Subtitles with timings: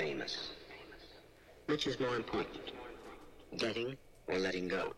[0.00, 0.52] famous.
[1.66, 2.72] Which is more important,
[3.58, 4.94] getting or letting go?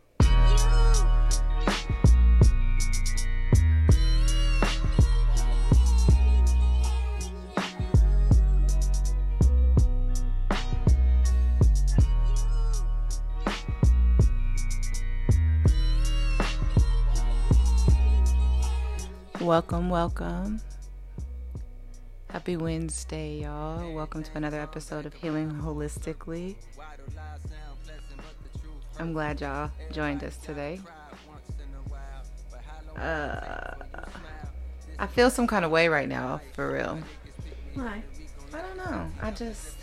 [19.41, 20.61] Welcome, welcome.
[22.33, 23.93] Happy Wednesday, y'all.
[23.93, 26.55] Welcome to another episode of Healing Holistically.
[28.99, 30.81] I'm glad y'all joined us today.
[32.97, 33.75] Uh,
[34.99, 36.99] I feel some kind of way right now, for real.
[37.75, 38.03] Why?
[38.55, 39.11] I don't know.
[39.21, 39.77] I just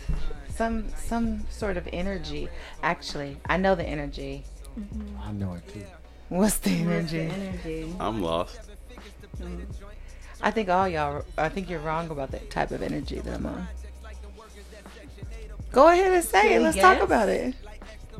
[0.48, 2.48] some some sort of energy.
[2.82, 4.42] Actually, I know the energy.
[5.22, 5.84] I know it too.
[6.28, 7.50] What's the Where's the energy?
[7.72, 7.96] energy?
[8.00, 8.58] I'm lost.
[10.42, 11.24] I think all y'all.
[11.36, 13.68] I think you're wrong about the type of energy that I'm on.
[15.70, 16.64] Go ahead and say Can it.
[16.64, 17.54] Let's talk about it.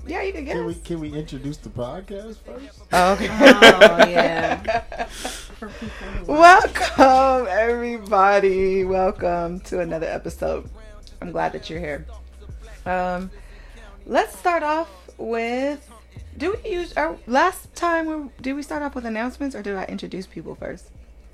[0.07, 0.55] Yeah, you can guess.
[0.55, 2.83] Can we can we introduce the podcast first?
[2.93, 3.29] Oh, okay.
[3.31, 5.05] Oh yeah.
[5.07, 8.85] For people who Welcome, everybody.
[8.85, 10.69] Welcome to another episode.
[11.21, 12.07] I'm glad that you're here.
[12.87, 13.31] Um,
[14.07, 15.89] let's start off with.
[16.37, 18.07] Do we use our last time?
[18.07, 20.91] We, did we start off with announcements, or did I introduce people first?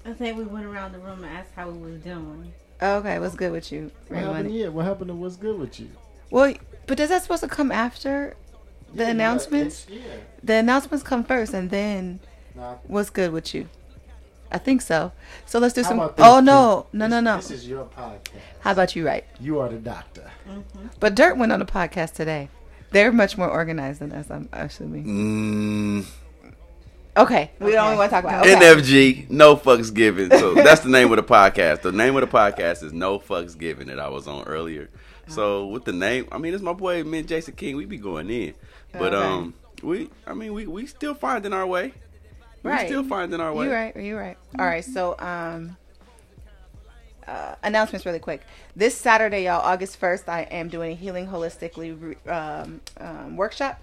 [0.07, 2.53] I think we went around the room and asked how we was doing.
[2.81, 3.91] Okay, what's good with you?
[4.09, 4.37] What Raymond?
[4.37, 4.55] happened?
[4.55, 5.89] Yeah, what happened to what's good with you?
[6.31, 6.55] Well,
[6.87, 8.37] but is that supposed to come after
[8.95, 9.87] the Yeah, announcements?
[9.89, 10.17] it's- Yeah.
[10.45, 12.21] The announcements come first, and then
[12.55, 13.69] Nah, what's good with you?
[14.53, 15.11] I think so.
[15.45, 16.01] So let's do how some.
[16.01, 17.37] about Oh no, no, no, no.
[17.37, 18.31] This is your podcast.
[18.61, 19.05] How about you?
[19.05, 19.25] Right.
[19.41, 20.31] You are the doctor.
[21.01, 22.49] But Dirt went on a podcast today.
[22.93, 24.31] They're much more organized than us.
[24.31, 25.05] I'm assuming.
[25.05, 26.07] Mm,
[27.17, 27.97] Okay, we don't Okay.
[27.97, 28.47] want to talk about.
[28.47, 28.55] Okay.
[28.55, 30.31] NFG, no fucks given.
[30.31, 31.81] So that's the name of the podcast.
[31.83, 34.91] The name of the podcast is No Fucks Given that I was on earlier.
[35.29, 37.77] So with the name, I mean, it's my boy, me and Jason King.
[37.77, 38.55] We be going in,
[38.93, 39.27] but Okay.
[39.27, 41.93] um, we, I mean, we we still finding our way.
[42.63, 42.87] We Right.
[42.87, 43.67] still finding our way.
[43.67, 43.97] You right.
[43.97, 44.37] You right.
[44.59, 44.85] All right.
[44.85, 45.77] So um,
[47.27, 48.43] uh, announcements really quick.
[48.77, 53.81] This Saturday, y'all, August first, I am doing a healing holistically re- um, um, workshop.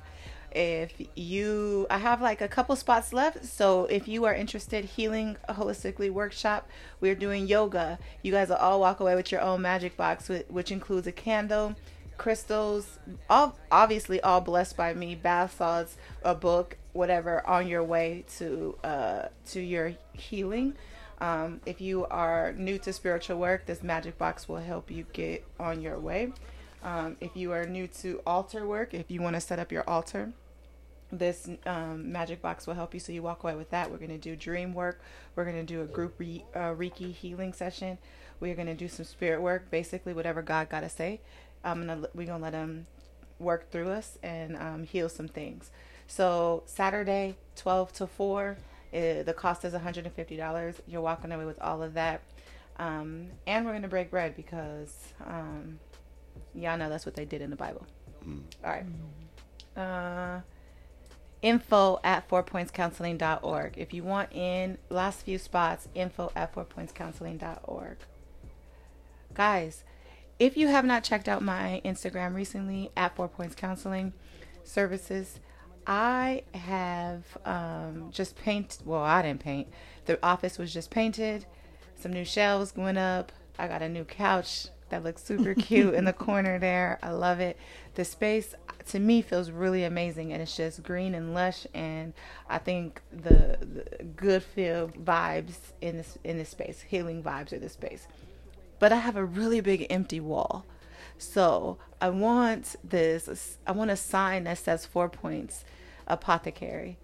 [0.55, 3.45] If you, I have like a couple spots left.
[3.45, 6.69] So if you are interested, healing holistically workshop,
[7.01, 7.97] we're doing yoga.
[8.21, 11.75] You guys will all walk away with your own magic box, which includes a candle,
[12.17, 12.99] crystals,
[13.29, 18.77] all obviously all blessed by me, bath salts, a book, whatever, on your way to
[18.83, 20.75] uh, to your healing.
[21.19, 25.45] Um, if you are new to spiritual work, this magic box will help you get
[25.59, 26.33] on your way.
[26.83, 29.89] Um, if you are new to altar work, if you want to set up your
[29.89, 30.33] altar,
[31.17, 33.91] this um, magic box will help you so you walk away with that.
[33.91, 35.01] We're going to do dream work.
[35.35, 37.97] We're going to do a group re- uh, reiki healing session.
[38.39, 41.21] We're going to do some spirit work basically whatever god got to say.
[41.63, 42.87] I'm gonna we're going to let him
[43.39, 45.71] work through us and um, heal some things.
[46.07, 48.57] So saturday 12 to 4
[48.93, 52.21] uh, the cost is $150 you're walking away with all of that.
[52.77, 55.79] Um, and we're going to break bread because um,
[56.55, 57.85] y'all know that's what they did in the bible.
[58.63, 58.85] All right.
[59.75, 60.41] Uh,
[61.43, 63.77] info at fourpointscounseling.org.
[63.77, 67.97] If you want in last few spots, info at fourpointscounseling.org.
[69.35, 69.83] Guys,
[70.39, 74.13] if you have not checked out my Instagram recently at Four Points Counseling
[74.63, 75.39] Services,
[75.85, 78.79] I have um, just paint.
[78.85, 79.67] Well, I didn't paint.
[80.05, 81.45] The office was just painted.
[81.95, 83.31] Some new shelves going up.
[83.59, 86.99] I got a new couch that looks super cute in the corner there.
[87.03, 87.57] I love it.
[87.95, 88.55] The space
[88.87, 92.13] to me feels really amazing and it's just green and lush and
[92.49, 97.61] I think the, the good feel vibes in this in this space, healing vibes of
[97.61, 98.07] this space.
[98.79, 100.65] But I have a really big empty wall.
[101.17, 105.63] So I want this I want a sign that says four points
[106.07, 106.97] apothecary.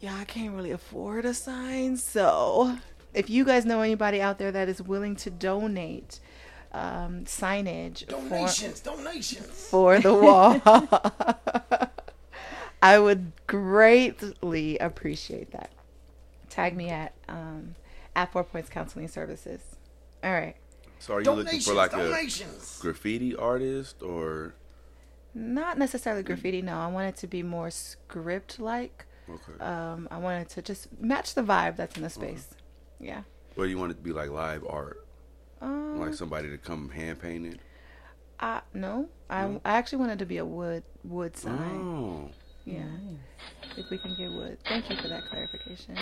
[0.00, 2.76] Yeah, I can't really afford a sign, so
[3.14, 6.20] if you guys know anybody out there that is willing to donate
[6.76, 9.46] um, signage Donations, donations.
[9.70, 10.60] for the wall,
[12.82, 15.70] I would greatly appreciate that.
[16.50, 17.74] Tag me at um,
[18.14, 19.60] at Four Points Counseling Services.
[20.24, 20.56] All right,
[20.98, 22.26] So are you looking for like a
[22.80, 24.54] graffiti artist or?
[25.34, 26.62] not necessarily graffiti.
[26.62, 29.04] No, I want it to be more script like.
[29.28, 29.62] Okay.
[29.62, 32.54] Um, I wanted to just match the vibe that's in the space.
[32.98, 33.22] Yeah.
[33.56, 35.05] Or you want it to be like live art,
[35.60, 37.60] Um, like somebody to come hand paint it?
[38.38, 41.56] I, no, I, I actually wanted to be a wood wood sign.
[41.56, 42.30] Oh,
[42.64, 42.82] Yeah.
[43.76, 44.58] If we can get wood.
[44.66, 45.96] Thank you for that clarification.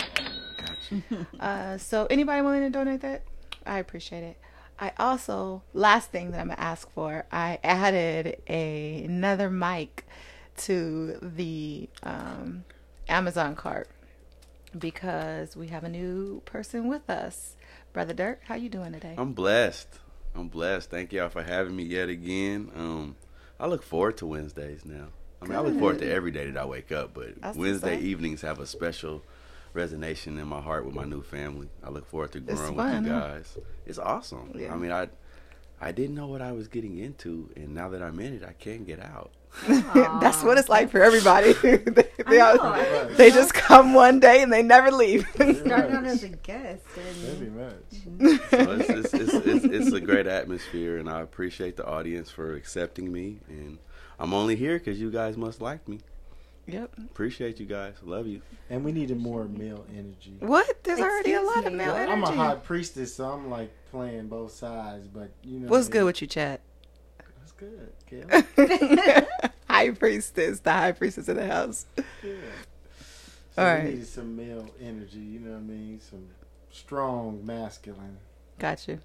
[0.56, 1.26] gotcha.
[1.40, 3.22] Uh, so anybody willing to donate that?
[3.66, 4.36] I appreciate it.
[4.78, 7.24] I also last thing that I'm gonna ask for.
[7.30, 10.04] I added a, another mic
[10.58, 12.64] to the um,
[13.08, 13.88] Amazon cart
[14.76, 17.56] because we have a new person with us.
[17.94, 19.14] Brother Dirk, how you doing today?
[19.16, 19.86] I'm blessed.
[20.34, 20.90] I'm blessed.
[20.90, 22.68] Thank y'all for having me yet again.
[22.74, 23.14] Um,
[23.60, 25.06] I look forward to Wednesdays now.
[25.40, 28.00] I mean, I look forward to every day that I wake up, but That's Wednesday
[28.00, 29.22] evenings have a special
[29.76, 31.68] resonation in my heart with my new family.
[31.84, 33.28] I look forward to growing fun, with you huh?
[33.28, 33.58] guys.
[33.86, 34.50] It's awesome.
[34.56, 34.74] Yeah.
[34.74, 35.08] I mean, I
[35.80, 38.54] I didn't know what I was getting into, and now that I'm in it, I
[38.54, 39.30] can't get out.
[39.68, 41.52] That's what it's like for everybody.
[41.62, 41.76] they,
[42.28, 45.26] they, I all- know, I they just come one day and they never leave.
[45.32, 46.84] Starting out as a guest.
[46.88, 47.74] Very much.
[48.50, 52.54] So it's, it's, it's, it's, it's a great atmosphere, and I appreciate the audience for
[52.54, 53.38] accepting me.
[53.48, 53.78] And
[54.18, 56.00] I'm only here because you guys must like me.
[56.66, 56.92] yep.
[56.98, 57.94] Appreciate you guys.
[58.02, 58.42] Love you.
[58.70, 60.34] And we needed more male energy.
[60.40, 60.82] What?
[60.82, 62.12] There's already a Excuse lot of male Well, energy.
[62.12, 65.06] I'm a high priestess, so I'm like playing both sides.
[65.06, 66.06] But you know, What's good mean?
[66.06, 66.60] with you, Chad?
[67.78, 68.28] That's good.
[68.28, 69.50] Kayla.
[69.68, 71.86] high priestess, the high priestess of the house.
[72.22, 72.32] Yeah.
[73.56, 75.18] So All we needed some male energy.
[75.18, 76.00] You know what I mean?
[76.00, 76.26] Some
[76.70, 78.18] strong masculine
[78.58, 78.98] Got you.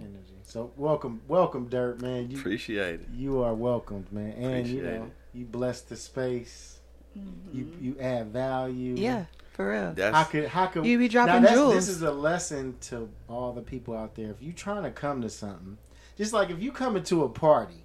[0.00, 0.34] energy.
[0.44, 2.30] So welcome, welcome, Dirt man.
[2.30, 3.08] You Appreciate it.
[3.12, 4.32] you are welcomed, man.
[4.32, 5.12] And you Appreciate know, it.
[5.34, 6.78] you bless the space.
[7.18, 7.56] Mm-hmm.
[7.58, 8.94] You you add value.
[8.96, 9.86] Yeah, for real.
[9.86, 11.74] How That's could how could You be dropping now jewels.
[11.74, 14.30] This is a lesson to all the people out there.
[14.30, 15.76] If you're trying to come to something,
[16.16, 17.82] just like if you come into a party,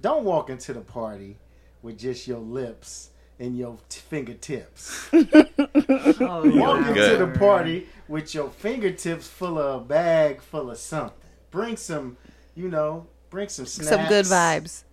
[0.00, 1.38] don't walk into the party
[1.82, 5.08] with just your lips and your t- fingertips.
[5.12, 7.20] oh, Walk into good.
[7.34, 11.16] the party with your fingertips full of a bag full of something.
[11.50, 12.16] Bring some,
[12.54, 13.88] you know, bring some snacks.
[13.90, 14.84] Some good vibes.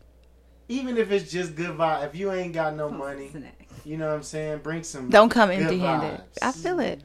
[0.70, 2.08] Even if it's just good vibe.
[2.08, 3.68] If you ain't got no money, Snack.
[3.84, 4.60] you know what I'm saying.
[4.60, 5.10] Bring some.
[5.10, 6.20] Don't come good empty handed.
[6.22, 6.38] vibes.
[6.42, 7.02] I feel it.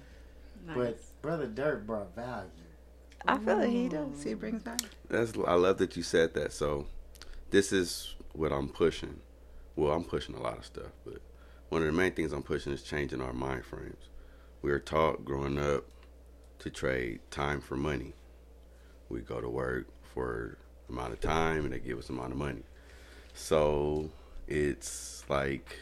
[0.66, 0.76] Nice.
[0.76, 2.48] But brother Dirt brought value.
[3.26, 3.70] I feel it.
[3.70, 4.22] He does.
[4.22, 4.78] He brings value.
[5.08, 5.32] that's.
[5.46, 6.52] I love that you said that.
[6.52, 6.86] So,
[7.50, 9.20] this is what I'm pushing.
[9.76, 11.20] Well, I'm pushing a lot of stuff, but
[11.68, 14.08] one of the main things I'm pushing is changing our mind frames.
[14.62, 15.84] We are taught growing up
[16.60, 18.14] to trade time for money.
[19.08, 20.58] We go to work for
[20.88, 22.62] amount of time, and they give us amount of money.
[23.34, 24.10] So
[24.48, 25.78] it's like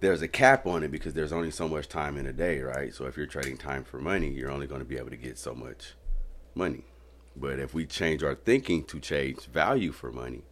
[0.00, 2.94] there's a cap on it because there's only so much time in a day, right?
[2.94, 5.38] So if you're trading time for money, you're only going to be able to get
[5.38, 5.94] so much
[6.54, 6.84] money.
[7.36, 10.42] But if we change our thinking to change value for money,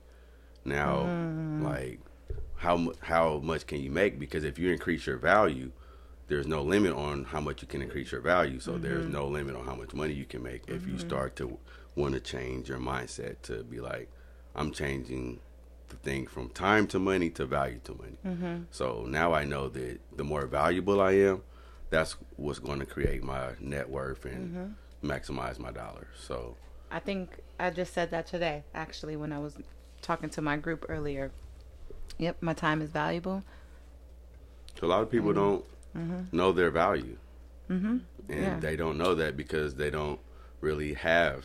[0.65, 1.65] now mm-hmm.
[1.65, 2.01] like
[2.57, 4.19] how how much can you make?
[4.19, 5.73] Because if you increase your value,
[6.29, 8.61] there's no limit on how much you can increase your value.
[8.61, 9.13] So there's mm-hmm.
[9.13, 11.09] no limit on how much money you can make if you mm-hmm.
[11.09, 11.59] start to
[11.97, 14.09] want to change your mindset to be like,
[14.55, 15.41] I'm changing
[15.89, 18.17] the thing from time to money to value to money.
[18.71, 21.43] So now I know that the more valuable I am,
[21.91, 26.07] that's what's going to create my net worth and maximize my dollars.
[26.17, 26.57] So
[26.91, 29.55] I think I just said that today, actually, when I was
[30.03, 31.31] talking to my group earlier.
[32.19, 33.43] Yep, my time is valuable.
[34.79, 35.65] So a lot of people don't
[36.33, 37.17] know their value,
[37.71, 37.99] Mm-hmm.
[38.29, 38.59] and Yeah.
[38.59, 40.19] they don't know that because they don't
[40.61, 41.45] really have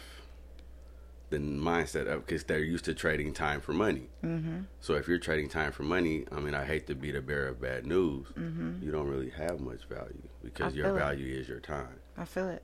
[1.30, 4.10] the mindset of because they're used to trading time for money.
[4.24, 4.62] Mm-hmm.
[4.80, 7.48] So if you're trading time for money, I mean, I hate to be the bearer
[7.50, 8.28] of bad news.
[8.36, 10.78] You don't really have much value because Mm-hmm.
[10.80, 11.00] Your it.
[11.00, 12.00] value is your time.
[12.18, 12.64] I feel it.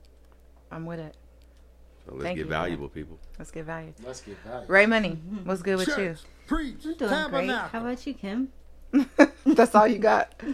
[0.71, 1.15] I'm with it.
[2.11, 2.57] So let's Thank get you for that.
[2.63, 3.19] valuable, people.
[3.39, 3.93] Let's get value.
[4.05, 4.67] Let's get value.
[4.67, 5.11] Ray Money,
[5.45, 7.49] what's good with Church, preach, I'm doing great.
[7.49, 8.49] How about you, Kim?
[9.45, 10.33] That's all you got.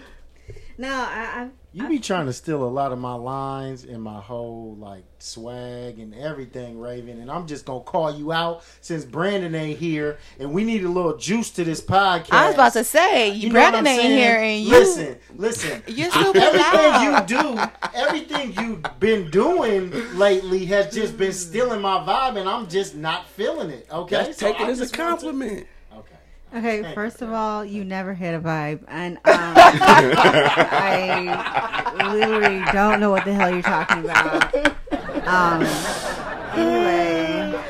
[0.79, 4.19] No, I, I You be trying to steal a lot of my lines and my
[4.19, 7.19] whole like swag and everything, Raven.
[7.21, 10.89] And I'm just gonna call you out since Brandon ain't here, and we need a
[10.89, 12.31] little juice to this podcast.
[12.31, 14.17] I was about to say, You Brandon ain't saying?
[14.17, 15.83] here, and you listen, listen.
[15.87, 17.59] you're super Everything you do,
[17.93, 23.29] everything you've been doing lately has just been stealing my vibe, and I'm just not
[23.29, 23.87] feeling it.
[23.91, 25.67] Okay, That's So take it I as a just to- compliment.
[26.53, 26.93] Okay.
[26.93, 29.23] First of all, you never hit a vibe, and um,
[30.75, 31.23] I
[32.13, 34.55] literally don't know what the hell you're talking about.
[35.27, 35.61] Um,
[36.55, 37.61] anyway,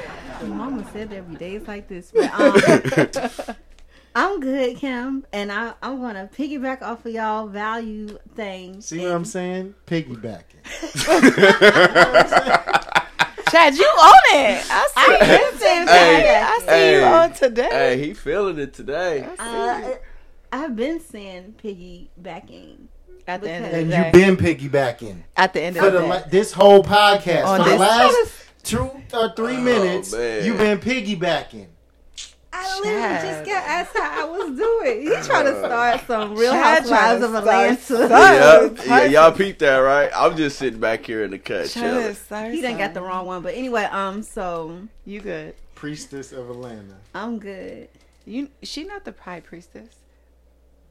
[0.46, 3.56] Mama said there be days like this, but um,
[4.16, 8.82] I'm good, Kim, and I, I'm gonna piggyback off of y'all value thing.
[8.82, 9.74] See what I'm saying?
[9.88, 10.44] Piggybacking.
[13.52, 14.66] Chad, you on it.
[14.70, 14.94] I see.
[14.96, 17.70] I am saying Hey, I see hey, you on today.
[17.70, 19.28] Hey, he feeling it today.
[19.40, 19.92] Uh,
[20.52, 22.88] I've been saying piggybacking.
[23.28, 24.04] At the end of the And day.
[24.06, 24.38] you've been
[24.72, 25.24] piggybacking.
[25.36, 27.80] At the end for of the the la- this whole podcast On for the this-
[27.80, 30.46] last two or three minutes, man.
[30.46, 31.68] you've been piggybacking.
[32.54, 33.22] I literally Chad.
[33.26, 35.02] just got asked how I was doing.
[35.02, 37.78] He trying to start some Real Chad Housewives tryna of start Atlanta.
[37.82, 38.88] something.
[38.90, 40.10] yeah, yeah, y'all peeped that, right?
[40.16, 42.16] I'm just sitting back here in the cut, chilling.
[42.30, 45.56] Chad, He done got the wrong one, but anyway, um, so You good?
[45.76, 46.96] Priestess of Atlanta.
[47.14, 47.90] I'm good.
[48.26, 48.50] You?
[48.64, 49.96] She not the high priestess.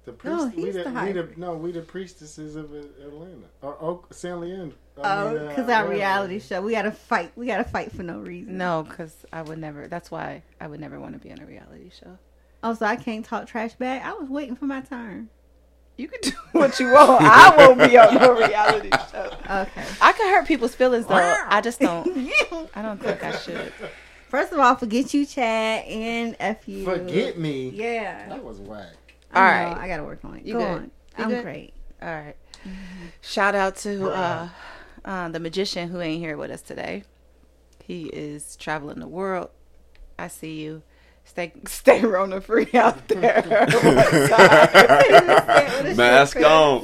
[0.05, 0.17] The No,
[0.49, 4.07] priest, we, he's the, the we the no, we the priestesses of Atlanta or Oak,
[4.13, 4.77] San Leandro.
[5.03, 7.33] I Oh, mean, uh, because our reality show, we gotta fight.
[7.37, 8.57] We gotta fight for no reason.
[8.57, 9.89] No, because I would never.
[9.89, 12.19] That's why I would never want to be on a reality show.
[12.63, 14.05] Oh, so I can't talk trash back.
[14.05, 15.29] I was waiting for my turn.
[15.99, 17.23] You can do what you want.
[17.23, 19.31] I won't be on no reality show.
[19.49, 19.85] Okay.
[20.01, 21.15] I can hurt people's feelings though.
[21.47, 22.07] I just don't.
[22.75, 23.73] I don't think I should.
[24.29, 26.85] First of all, forget you, Chad, and f you.
[26.85, 27.69] Forget me.
[27.71, 28.29] Yeah.
[28.29, 28.95] That was whack.
[29.33, 29.83] I All know, right.
[29.85, 30.45] I gotta work on it.
[30.45, 30.69] You Go good?
[30.69, 30.83] on.
[31.19, 31.45] You I'm good?
[31.45, 31.75] great.
[32.03, 32.37] All right.
[33.21, 34.49] Shout out to uh,
[35.07, 37.05] uh, the magician who ain't here with us today.
[37.83, 39.51] He is traveling the world.
[40.19, 40.83] I see you.
[41.25, 43.43] Stay stay Rona free out there.
[45.97, 46.83] Mask on.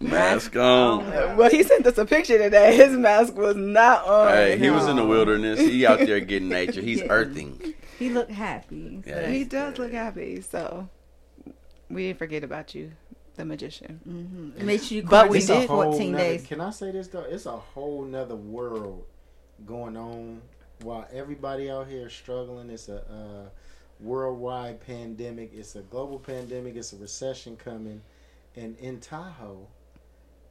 [0.00, 1.36] Mask on.
[1.36, 2.76] well, he sent us a picture today.
[2.76, 4.32] His mask was not on.
[4.32, 5.58] Hey, he was in the wilderness.
[5.60, 6.80] He out there getting nature.
[6.80, 7.06] He's Yeah.
[7.10, 7.74] earthing.
[7.98, 9.02] He looked happy.
[9.04, 9.82] so Yeah, He does good.
[9.84, 10.40] look happy.
[10.42, 10.88] So
[11.90, 12.92] we didn't forget about you,
[13.36, 14.00] the magician.
[14.58, 14.64] Mhm.
[14.64, 16.46] Make sure you But we quarantine It's a did- 14 nother- days.
[16.46, 17.20] Can I say this though?
[17.20, 19.04] It's a whole nother world
[19.64, 20.42] going on
[20.82, 22.68] while everybody out here is struggling.
[22.70, 23.48] It's a uh,
[24.00, 25.52] worldwide pandemic.
[25.54, 26.76] It's a global pandemic.
[26.76, 28.02] It's a recession coming,
[28.56, 29.66] and in Tahoe,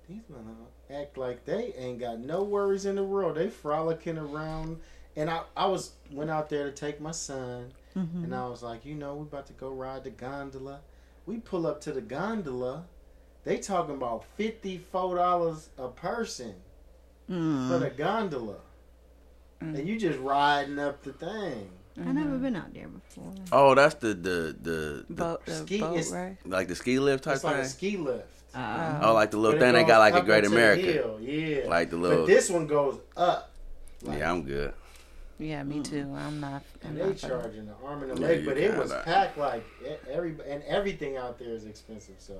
[0.07, 0.55] these men
[0.89, 3.37] act like they ain't got no worries in the world.
[3.37, 4.79] They frolicking around.
[5.17, 8.25] And I, I was went out there to take my son, Mhm.
[8.25, 10.81] and I was like, you know, we about to go ride the gondola.
[11.25, 12.85] We pull up to the gondola.
[13.43, 16.55] They talking about fifty four dollars a person
[17.29, 17.69] Mm.
[17.69, 18.57] for the gondola,
[19.61, 19.79] Mm.
[19.79, 21.69] and you just riding up the thing.
[21.97, 23.33] I've never been out there before.
[23.51, 26.37] Oh, that's the the the, the Boat, the ski boat, is- right?
[26.45, 27.69] like the ski lift type It's like a thing.
[27.69, 28.27] ski lift.
[28.53, 30.81] Uh, Oh, like the little thing they got like a Great into the America.
[30.83, 32.19] hill, Yeah, Like the little.
[32.19, 33.51] but this one goes up.
[34.03, 34.73] Like, Yeah, I'm good.
[35.37, 36.07] Yeah, me too.
[36.17, 36.63] I'm not.
[36.83, 38.77] I'm And they not fucking- charging the arm and the Yeah, leg, you but it
[38.77, 42.15] was kinda- packed like e- every and everything out there is expensive.
[42.19, 42.39] So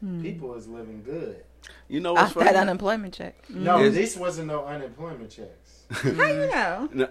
[0.00, 0.22] hmm.
[0.22, 1.42] people is living good.
[1.88, 2.58] You know Off what's that funny?
[2.58, 3.34] unemployment check.
[3.50, 5.82] No, Is- this wasn't no unemployment checks.
[5.90, 6.88] How you know?
[6.94, 7.08] No,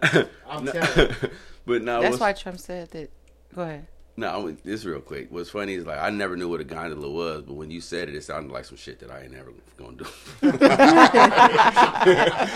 [0.50, 1.16] I'm no, telling
[1.66, 3.10] but no, That's why Trump said that.
[3.54, 3.88] Go ahead.
[4.18, 5.28] No, I mean, this real quick.
[5.30, 8.08] What's funny is like I never knew what a gondola was, but when you said
[8.10, 10.06] it, it sounded like some shit that I ain't never gonna do.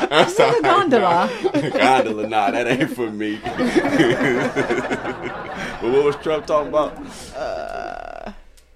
[0.10, 1.30] That's What's a gondola?
[1.72, 3.40] gondola, nah, that ain't for me.
[5.82, 6.98] but what was Trump talking about?
[7.36, 8.32] Uh,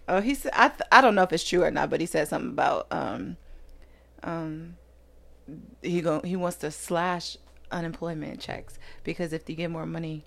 [0.09, 0.51] oh, he said.
[0.55, 2.87] I th- I don't know if it's true or not, but he said something about
[2.91, 3.37] um,
[4.23, 4.75] um,
[5.81, 7.37] he go he wants to slash
[7.71, 10.25] unemployment checks because if you get more money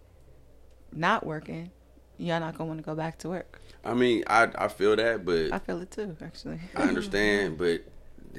[0.93, 1.71] not working,
[2.19, 3.61] you're not gonna want to go back to work.
[3.85, 6.61] I mean, I I feel that, but I feel it too, actually.
[6.75, 7.83] I understand, but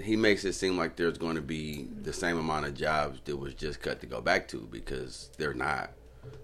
[0.03, 3.35] he makes it seem like there's going to be the same amount of jobs that
[3.37, 5.91] was just cut to go back to because they're not,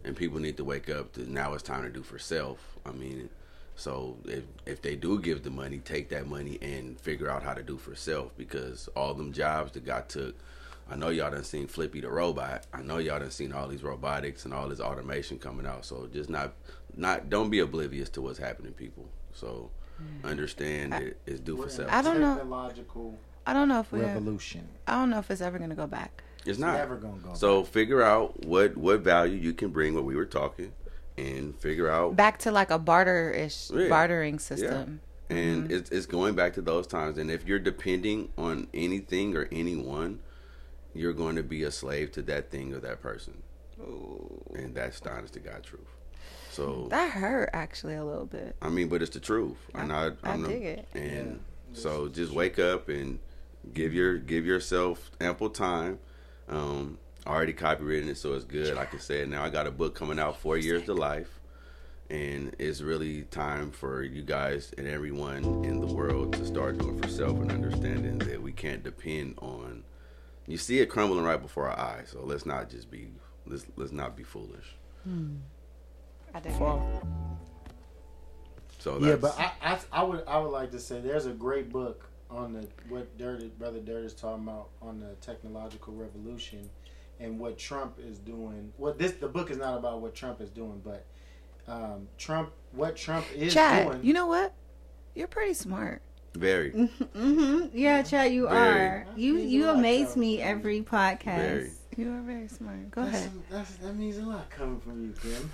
[0.03, 2.59] and people need to wake up to now it's time to do for self.
[2.85, 3.29] I mean,
[3.75, 7.53] so if if they do give the money, take that money and figure out how
[7.53, 10.35] to do for self because all them jobs that got took.
[10.89, 12.65] I know y'all done seen Flippy the robot.
[12.73, 15.85] I know y'all done seen all these robotics and all this automation coming out.
[15.85, 16.53] So just not
[16.95, 19.07] not don't be oblivious to what's happening, people.
[19.31, 19.71] So
[20.01, 20.29] mm.
[20.29, 21.91] understand that it's due for self.
[21.91, 22.35] I don't know.
[22.35, 24.01] Technological I don't know if we.
[24.01, 24.67] revolution.
[24.87, 26.23] I don't know if it's ever gonna go back.
[26.45, 26.79] It's not.
[26.79, 27.33] ever gonna go.
[27.33, 29.95] So figure out what what value you can bring.
[29.95, 30.71] What we were talking,
[31.17, 32.15] and figure out.
[32.15, 33.89] Back to like a barter ish Yeah.
[33.89, 35.01] bartering system.
[35.29, 35.73] And mm-hmm.
[35.73, 37.17] it's it's going back to those times.
[37.17, 40.19] And if you're depending on anything or anyone,
[40.93, 43.41] you're going to be a slave to that thing or that person.
[44.55, 45.81] And that's the honest to God truth.
[46.51, 48.55] So That hurt actually a little bit.
[48.61, 50.87] I mean, but it's the truth, and I I I'm dig it.
[50.93, 51.39] And
[51.73, 53.19] so just wake up and
[53.73, 55.97] give your give yourself ample time.
[56.47, 58.75] Um, I already copywritten it, so it's good.
[58.75, 61.39] Like I said, now I got a book coming out, Four Years to Life,
[62.09, 67.01] and it's really time for you guys and everyone in the world to start doing
[67.01, 69.83] for self and understanding that we can't depend on.
[70.47, 73.07] You see it crumbling right before our eyes, so let's not just be
[73.45, 74.75] let's let's not be foolish.
[76.33, 77.03] I dig it.
[78.79, 81.71] So yeah, but I, I I would I would like to say there's a great
[81.71, 86.69] book on the what Dirt brother Dirt is talking about on the technological revolution
[87.19, 88.73] and what Trump is doing.
[88.77, 91.05] What this the book is not about what Trump is doing, but
[91.67, 94.03] um, Trump what Trump is Chad, doing.
[94.03, 94.53] you know what?
[95.15, 96.01] You're pretty smart.
[96.33, 96.71] Very.
[96.71, 97.67] Mm-hmm.
[97.73, 98.79] Yeah, Chad, you Very.
[98.79, 99.07] are.
[99.15, 101.37] You you amaze of- me every podcast.
[101.37, 101.71] Very.
[101.95, 102.89] You are very smart.
[102.89, 103.31] Go That's, ahead.
[103.51, 105.49] that's, that means a lot coming from you, Kim.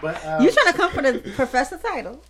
[0.00, 2.22] but um, You trying to come for the professor title?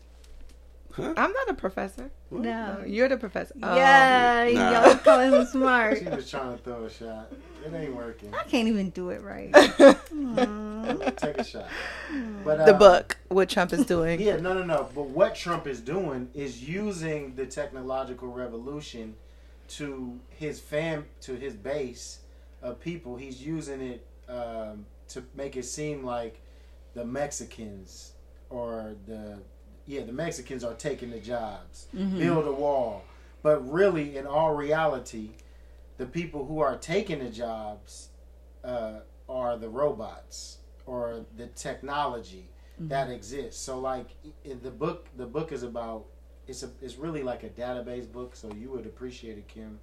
[0.98, 2.10] I'm not a professor.
[2.30, 2.82] No.
[2.86, 3.54] You're the professor.
[3.62, 3.76] Oh.
[3.76, 4.70] Yeah, Nah.
[4.86, 5.98] y'all calling him smart.
[6.02, 7.32] she was trying to throw a shot.
[7.64, 8.34] It ain't working.
[8.34, 9.50] I can't even do it right.
[11.16, 11.68] Take a shot.
[12.44, 14.20] But The uh, book, what Trump is doing.
[14.20, 14.88] Yeah, no, no, no.
[14.94, 19.14] But what Trump is doing is using the technological revolution
[19.68, 22.18] to his fam, to his base
[22.60, 23.16] of people.
[23.16, 26.40] He's using it um, to make it seem like
[26.94, 28.12] the Mexicans
[28.50, 29.38] or the
[29.86, 33.04] yeah the Mexicans are taking the jobs, build a wall.
[33.42, 35.30] But really, in all reality,
[35.98, 38.08] the people who are taking the jobs
[38.62, 42.48] uh, are the robots or the technology
[42.78, 43.60] that exists.
[43.60, 44.08] So, like
[44.44, 46.06] in the book, the book is about
[46.48, 48.34] it's a it's really like a database book.
[48.34, 49.78] So you would appreciate it, Kim.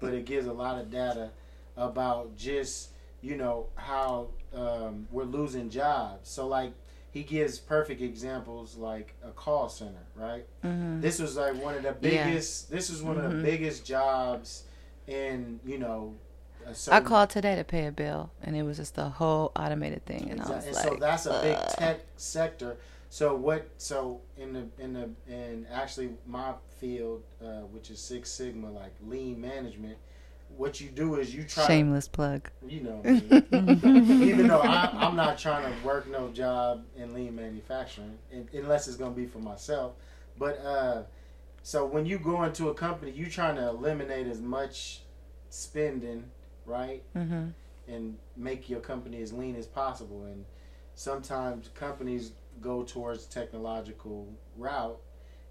[0.00, 1.30] But it gives a lot of data
[1.76, 2.90] about just
[3.22, 6.28] you know how um, we're losing jobs.
[6.28, 6.72] So like
[7.12, 10.46] he gives perfect examples like a call center, right?
[10.64, 11.00] Mhm.
[11.00, 12.24] This was like one of the Yeah.
[12.24, 12.70] biggest.
[12.70, 13.42] This is one of the Mhm.
[13.42, 14.64] biggest jobs
[15.06, 16.14] in you know.
[16.90, 20.28] I called today to pay a bill, and it was just a whole automated thing,
[20.30, 22.76] and I was And like, so that's a big tech sector.
[23.08, 23.68] So what?
[23.78, 28.92] So in the in the in actually my field, uh, which is Six Sigma, like
[29.06, 29.96] lean management,
[30.56, 31.66] what you do is you try.
[31.66, 32.50] shameless plug.
[32.66, 34.28] You know, me.
[34.30, 38.18] even though I, I'm not trying to work no job in lean manufacturing,
[38.52, 39.94] unless it's gonna be for myself.
[40.38, 41.02] But uh,
[41.62, 45.02] so when you go into a company, you're trying to eliminate as much
[45.50, 46.24] spending,
[46.70, 47.02] right?
[47.12, 47.48] hmm
[47.88, 50.24] and make your company as lean as possible.
[50.24, 50.44] And
[50.94, 55.00] sometimes companies go towards technological route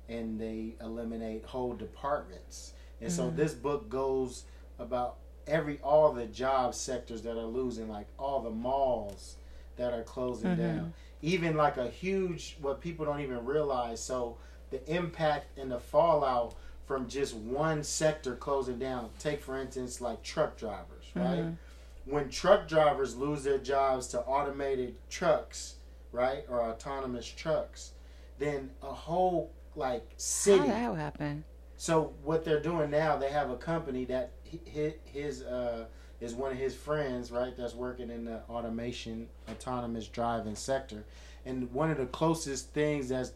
[0.08, 2.74] and they eliminate whole departments.
[3.02, 3.36] And so Mhm.
[3.36, 4.46] this book goes
[4.78, 9.36] about every all the job sectors that are losing, like all the malls
[9.76, 10.58] that are closing Mhm.
[10.58, 10.94] down.
[11.22, 14.00] Even like a huge what people don't even realize.
[14.00, 14.38] So
[14.70, 16.56] the impact and the fallout
[16.90, 19.12] from just one sector closing down.
[19.20, 21.42] Take for instance like truck drivers, right?
[21.44, 21.58] Mhm.
[22.06, 25.76] when truck drivers lose their jobs to automated trucks,
[26.12, 27.92] right, or autonomous trucks,
[28.40, 30.68] then a whole like city.
[30.68, 31.44] How that happen?
[31.78, 35.86] So what they're doing now, they have a company that his, his uh,
[36.20, 41.06] is one of his friends, right, that's working in the automation, autonomous driving sector,
[41.46, 43.34] and one of the closest things that's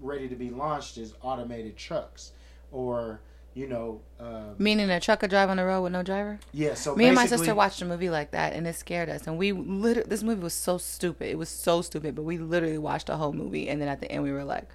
[0.00, 2.32] ready to be launched is automated trucks,
[2.76, 3.20] or
[3.54, 6.38] you know, uh, Meaning a truck could drive on the road with no driver?
[6.52, 6.74] yeah.
[6.74, 9.26] So Me and my sister watched a movie like that, and it scared us.
[9.26, 11.30] And we literally, this movie was so stupid.
[11.30, 14.12] It was so stupid, but we literally watched the whole movie, and then at the
[14.12, 14.68] end, we were like,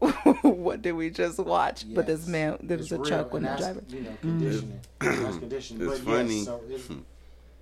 [0.42, 3.54] "What did we just watch?" But this man, there It's was a truck with no
[3.58, 3.82] driver.
[3.90, 4.80] You know, conditioning.
[5.00, 5.90] that's conditioning.
[5.90, 6.36] It's but funny.
[6.38, 6.94] Yes, so it's, it's,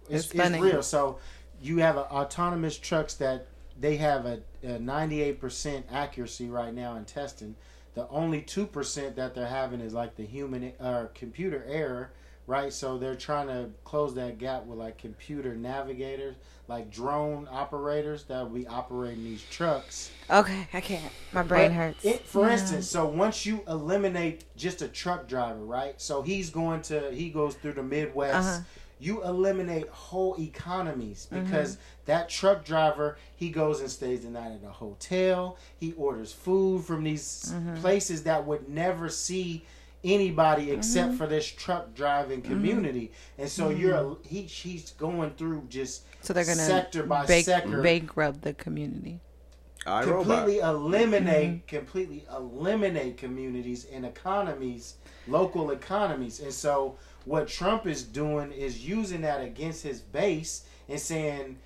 [0.09, 0.61] It's it's, funny.
[0.61, 0.83] real.
[0.85, 1.19] So
[1.61, 3.47] you have a, autonomous trucks that
[3.81, 7.57] they have a, a 98% accuracy right now in testing.
[7.97, 12.11] The only 2% that they're having is like the human or computer error,
[12.47, 12.71] right?
[12.71, 16.37] So they're trying to close that gap with like computer navigators,
[16.69, 20.11] like drone operators that will be operating these trucks.
[20.29, 21.11] Okay, I can't.
[21.33, 22.05] My brain But hurts.
[22.05, 22.53] It, for Yeah.
[22.53, 25.99] instance, so once you eliminate just a truck driver, right?
[25.99, 28.35] So he's going to he goes through the Midwest.
[28.35, 28.61] Uh-huh.
[28.99, 31.45] You eliminate whole economies Mm-hmm.
[31.45, 35.59] because that truck driver he goes and stays the night at a hotel.
[35.79, 37.77] He orders food from these Mm-hmm.
[37.81, 39.65] places that would never see
[40.05, 41.17] anybody except Mm-hmm.
[41.19, 43.13] for this truck driving community.
[43.39, 47.83] And so you're he he's going through just so they're gonna sector by bank- sector
[47.83, 49.21] bankrupt the community.
[49.87, 50.75] I completely robot.
[50.75, 51.67] eliminate Mm-hmm.
[51.77, 54.95] completely eliminate communities and economies
[55.29, 60.99] local economies and so what trump is doing is using that against his base and
[60.99, 61.59] saying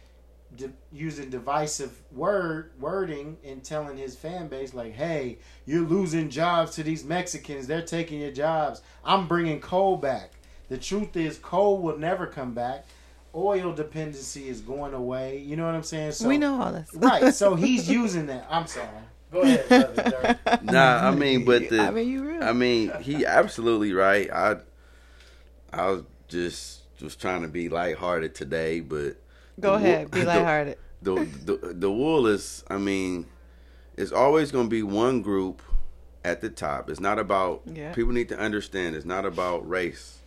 [0.56, 6.74] de- using divisive word wording and telling his fan base like hey you're losing jobs
[6.74, 10.32] to these mexicans they're taking your jobs i'm bringing coal back
[10.68, 12.84] the truth is coal will never come back
[13.34, 16.90] oil dependency is going away you know what i'm saying so we know all this,
[16.94, 17.32] Right.
[17.32, 18.46] So he's using that.
[18.50, 18.88] I'm sorry.
[19.30, 20.38] Go ahead, brother.
[20.62, 22.42] Nah, I mean, but the I mean, you real.
[22.42, 24.28] I mean, he absolutely right.
[24.32, 24.56] I
[25.72, 29.16] I was just was trying to be lighthearted today, but
[29.58, 30.78] Go ahead, wo- be the- lighthearted.
[31.02, 32.62] The, the the wool is.
[32.68, 33.26] I mean,
[33.96, 35.62] it's always going to be one group
[36.24, 36.90] at the top.
[36.90, 37.62] It's not about.
[37.64, 37.92] Yeah.
[37.94, 38.94] People need to understand.
[38.96, 40.18] It's not about race.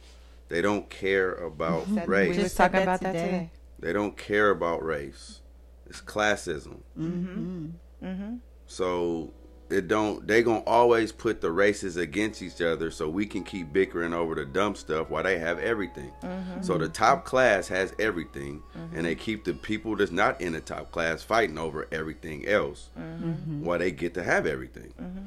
[0.49, 2.35] They don't care about Said- race.
[2.37, 3.25] We Just talking about that today.
[3.25, 3.51] today.
[3.79, 5.41] They don't care about race.
[5.85, 6.77] It's classism.
[6.99, 7.65] Mm-hmm.
[8.03, 8.35] Mm-hmm.
[8.65, 9.31] So
[9.73, 13.73] it don't they gonna always put the races against each other so we can keep
[13.73, 16.11] bickering over the dumb stuff while they have everything.
[16.21, 16.61] Mm-hmm.
[16.61, 18.61] So the top class has everything
[18.93, 22.89] and they keep the people that's not in the top class fighting over everything else
[22.97, 23.65] mm-hmm.
[23.65, 24.93] while they get to have everything.
[25.01, 25.25] Mm-hmm.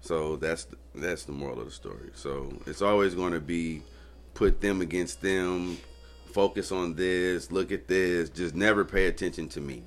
[0.00, 2.10] So that's that's the moral of the story.
[2.14, 3.82] So it's always going to be
[4.34, 5.78] put them against them,
[6.32, 9.82] focus on this, look at this, just never pay attention to me.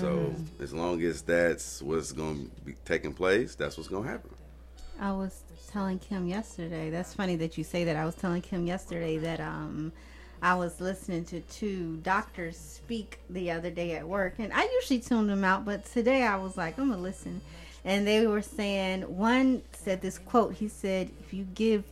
[0.00, 4.10] So as long as that's what's going to be taking place, that's what's going to
[4.10, 4.30] happen.
[5.00, 6.90] I was telling Kim yesterday.
[6.90, 7.96] That's funny that you say that.
[7.96, 9.92] I was telling Kim yesterday that um
[10.42, 15.00] I was listening to two doctors speak the other day at work, and I usually
[15.00, 17.40] tune them out, but today I was like, I'm gonna listen.
[17.84, 20.54] And they were saying one said this quote.
[20.54, 21.84] He said, "If you give,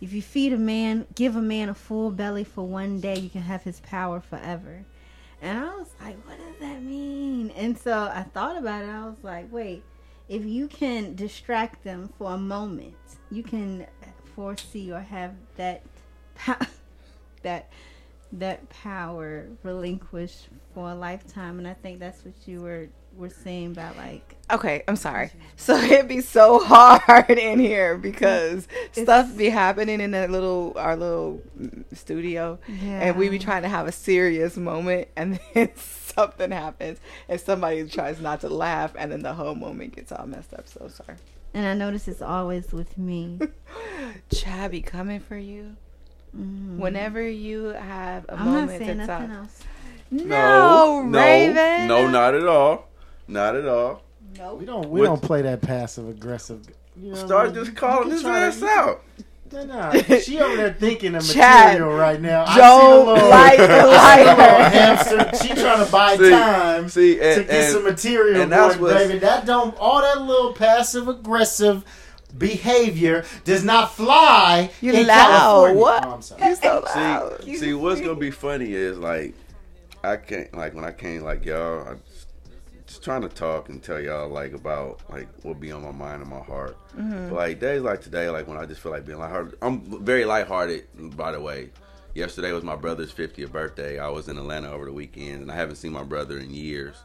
[0.00, 3.30] if you feed a man, give a man a full belly for one day, you
[3.30, 4.84] can have his power forever."
[5.40, 7.50] And I was like, what does that mean?
[7.50, 8.88] And so I thought about it.
[8.88, 9.84] I was like, wait,
[10.28, 12.96] if you can distract them for a moment,
[13.30, 13.86] you can
[14.34, 15.82] foresee or have that
[17.42, 17.70] that
[18.32, 21.58] that power relinquished for a lifetime.
[21.58, 25.30] And I think that's what you were were saying about like Okay, I'm sorry.
[25.56, 30.96] So it'd be so hard in here because stuff be happening in that little our
[30.96, 31.42] little
[31.92, 37.38] studio, and we be trying to have a serious moment, and then something happens, and
[37.40, 40.66] somebody tries not to laugh, and then the whole moment gets all messed up.
[40.66, 41.18] So sorry.
[41.52, 43.38] and I notice it's always with me.
[44.32, 45.76] Chad be coming for you.
[46.34, 46.78] Mhm.
[46.78, 49.20] Whenever you have a I'm not moment saying to talk.
[49.22, 49.62] nothing else.
[50.10, 51.86] No, Raven.
[51.86, 52.87] no, not at all,
[53.28, 54.02] not at all.
[54.38, 56.62] No, we don't we What- don't play that passive aggressive.
[56.96, 57.64] You know what I Start mean?
[57.64, 59.02] just calling You his ass to- out.
[59.50, 60.18] No, no.
[60.18, 62.44] She over there thinking of Chad, material right now.
[62.46, 64.68] I Don't see the little, light the I see the little lighter.
[64.68, 65.46] hamster.
[65.46, 68.92] She trying to buy See, time see, to get and- some material and that's going,
[68.94, 69.18] what's- baby.
[69.20, 71.82] That don't all that little passive aggressive
[72.36, 75.16] behavior does not fly You in loud.
[75.30, 75.80] California.
[75.80, 76.04] What?
[76.06, 76.44] Oh, I'm sorry.
[76.48, 77.44] You so loud.
[77.44, 79.34] See, see, what's gonna be funny is like,
[80.04, 81.94] I can't like when I came like y'all, I
[82.98, 86.22] just, trying to talk and tell y'all like about like what be on my mind
[86.22, 86.76] and my heart.
[86.94, 90.24] But, like days like today, like when I just feel like being lighthearted, I'm very
[90.24, 91.16] lighthearted.
[91.16, 91.70] By the way,
[92.14, 93.98] yesterday was my brother's 50th birthday.
[93.98, 96.96] I was in Atlanta over the weekend, and I haven't seen my brother in years.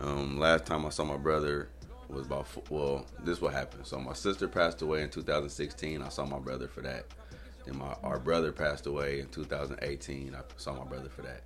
[0.00, 1.68] Um, last time I saw my brother
[2.08, 3.86] was about fo- well, this what happened.
[3.86, 6.02] So my sister passed away in 2016.
[6.02, 7.06] I saw my brother for that.
[7.64, 10.34] Then my our brother passed away in 2018.
[10.34, 11.42] I saw my brother for that.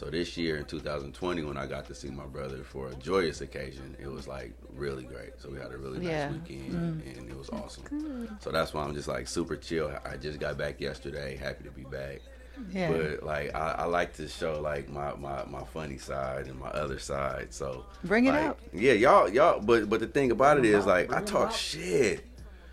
[0.00, 3.42] So this year in 2020, when I got to see my brother for a joyous
[3.42, 5.32] occasion, it was like really great.
[5.36, 6.32] So we had a really nice Yeah.
[6.32, 8.38] weekend, and it was awesome.
[8.40, 9.92] So that's why I'm just like super chill.
[10.06, 12.22] I just got back yesterday, happy to be back.
[12.70, 12.90] Yeah.
[12.90, 16.68] But like I, I like to show like my, my, my funny side and my
[16.68, 17.52] other side.
[17.52, 18.58] So Bring it like, out.
[18.72, 19.60] Yeah, y'all y'all.
[19.60, 21.54] But but the thing about it is like I talk out.
[21.54, 22.24] shit.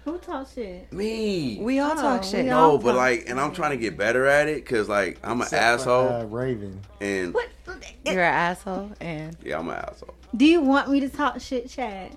[0.07, 0.93] Who talks shit?
[0.93, 1.57] Me.
[1.59, 2.49] We all Oh, talk we shit.
[2.49, 5.19] all- no, but talk like, and I'm trying to get better at it because like
[5.21, 6.79] I'm an Except for, asshole uh, Raven.
[7.01, 7.49] and What?
[8.05, 10.13] You're an asshole, and yeah, I'm an asshole.
[10.33, 12.15] Do you want me to talk shit, Chad?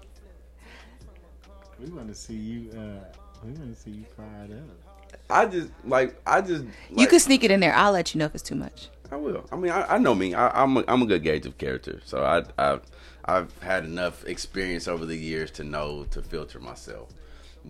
[1.81, 2.71] We want to see you.
[2.71, 3.01] Uh,
[3.45, 5.19] we want to see you fired up.
[5.29, 7.75] I just like I just you like, can sneak it in there.
[7.75, 8.89] I'll let you know if it's too much.
[9.11, 9.45] I will.
[9.51, 10.33] I mean, I, I know me.
[10.35, 12.01] I, I'm a, I'm a good gauge of character.
[12.05, 12.79] So I I
[13.25, 17.09] I've had enough experience over the years to know to filter myself.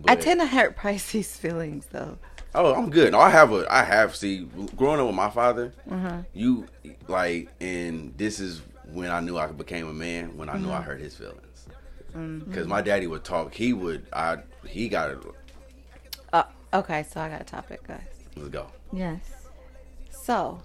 [0.07, 2.17] I tend to hurt Pisces' feelings though.
[2.53, 3.13] Oh, I'm good.
[3.13, 3.65] No, I have a.
[3.73, 4.15] I have.
[4.15, 6.21] See, growing up with my father, Mm-hmm.
[6.33, 6.67] you
[7.07, 10.35] like, and this is when I knew I became a man.
[10.37, 10.71] When I knew Mm-hmm.
[10.71, 11.67] I hurt his feelings,
[12.45, 13.53] because my daddy would talk.
[13.53, 14.05] He would.
[14.11, 14.37] I.
[14.67, 15.19] He got it.
[16.33, 18.01] Uh, okay, so I got a topic, guys.
[18.35, 18.67] Let's go.
[18.91, 19.21] Yes.
[20.09, 20.61] So,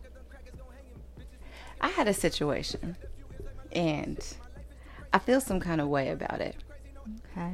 [1.80, 2.96] I had a situation,
[3.72, 4.18] and
[5.12, 6.56] I feel some kind of way about it.
[7.30, 7.52] Okay.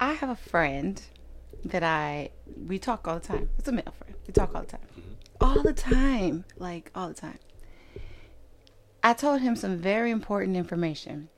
[0.00, 1.00] I have a friend
[1.64, 2.30] that I
[2.66, 3.50] we talk all the time.
[3.58, 4.14] It's a male friend.
[4.26, 4.80] We talk all the time.
[4.98, 5.10] Mm-hmm.
[5.40, 6.44] All the time.
[6.58, 7.38] Like all the time.
[9.02, 11.28] I told him some very important information.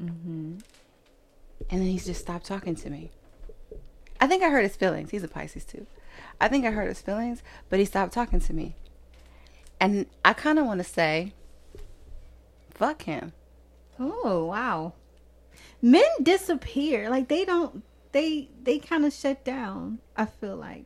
[0.00, 0.58] Mm-hmm.
[1.70, 3.10] And then he's just stopped talking to me.
[4.20, 5.10] I think I hurt his feelings.
[5.10, 5.86] He's a Pisces too.
[6.40, 8.76] I think I hurt his feelings, but he stopped talking to me.
[9.80, 11.32] And I kind of want to say,
[12.70, 13.32] fuck him.
[13.98, 14.94] Oh wow.
[15.82, 17.08] Men disappear.
[17.10, 17.82] Like they don't.
[18.12, 19.98] They they kind of shut down.
[20.16, 20.84] I feel like.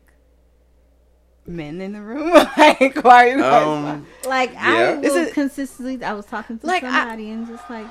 [1.47, 2.31] Men in the room?
[2.57, 4.97] like, why are you guys Um, Like Yeah.
[4.99, 6.03] I This is- consistently.
[6.05, 7.87] I was talking to Like, I- somebody and just like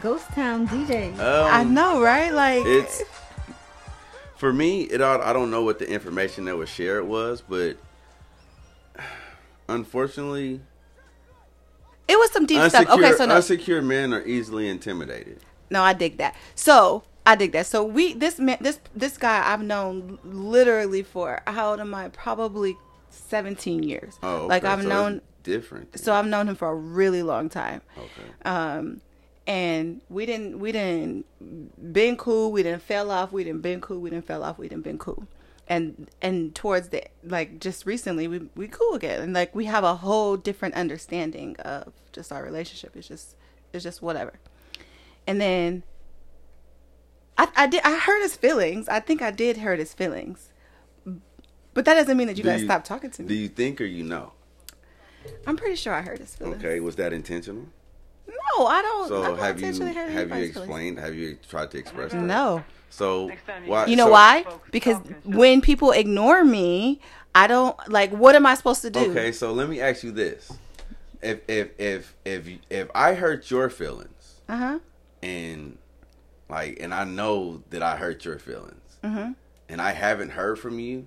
[0.00, 1.18] Ghost Town DJ.
[1.18, 2.32] I um, know, right?
[2.32, 3.02] Like, It's
[4.36, 4.82] for me.
[4.82, 5.00] It.
[5.02, 7.76] all- I don't know what the information that was shared was, but
[9.68, 10.60] unfortunately,
[12.08, 12.90] It was some deep unsecure, stuff.
[12.90, 15.38] Okay, so no, unsecure men are easily intimidated.
[15.70, 16.36] no, I dig that.
[16.54, 17.66] So I dig that.
[17.66, 22.08] So we this man this this guy I've known literally for how old am I?
[22.08, 22.76] Probably
[23.10, 24.18] seventeen years.
[24.22, 24.46] Oh, okay.
[24.46, 25.20] like I've so known.
[25.42, 25.98] different.
[25.98, 27.82] So I've known him for a really long time.
[27.96, 28.30] okay.
[28.44, 29.00] Um,
[29.46, 31.26] and we didn't we didn't
[31.92, 32.52] been cool.
[32.52, 33.32] We didn't fell off.
[33.32, 33.98] We didn't been cool.
[33.98, 34.58] We didn't fell off.
[34.58, 35.26] We didn't been cool.
[35.72, 39.22] And and towards the like just recently we we cool again.
[39.22, 42.94] And like we have a whole different understanding of just our relationship.
[42.94, 43.36] It's just
[43.72, 44.34] it's just whatever.
[45.26, 45.82] And then
[47.38, 48.86] I I did I hurt his feelings.
[48.88, 50.50] I think I did hurt his feelings.
[51.74, 53.28] But that doesn't mean that you Do gotta you- stop talking to me.
[53.28, 54.32] Do you think or you know?
[55.46, 56.62] I'm pretty sure I hurt his feelings.
[56.62, 57.64] Okay, was that intentional?
[58.28, 59.04] No, I don't.
[59.04, 59.86] I So don't have you have you
[60.18, 60.56] anybody's feelings.
[60.56, 60.98] explained?
[60.98, 62.20] Have you tried to express that?
[62.20, 62.62] No.
[62.92, 63.86] So you- why?
[63.86, 64.44] You know so- why?
[64.70, 67.00] Because when people ignore me,
[67.34, 68.10] I don't like.
[68.10, 69.10] What am I supposed to do?
[69.10, 70.52] Okay, so let me ask you this:
[71.22, 74.78] if if if if if I hurt your feelings Uh huh.
[75.22, 75.78] and
[76.50, 79.36] like and I know that I hurt your feelings Mhm.
[79.70, 81.06] and I haven't heard from you,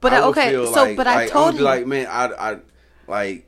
[0.00, 1.64] But I would okay, feel so like- but I like, told I'm him.
[1.64, 2.58] like, man, I I
[3.06, 3.46] like.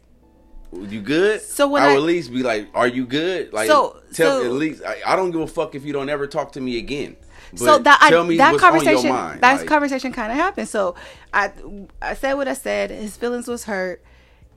[0.73, 1.43] You good?
[1.43, 4.41] So when I I- would at least be like, "Are you good?" Like, So- tell
[4.41, 4.83] so- at least.
[4.85, 7.17] I, I don't give a fuck if you don't ever talk to me again.
[7.55, 10.69] so that tell me that what's conversation that Like, conversation kind of happened.
[10.69, 10.95] So
[11.35, 11.53] I
[12.01, 12.91] I said what I said.
[12.91, 14.03] His feelings was hurt,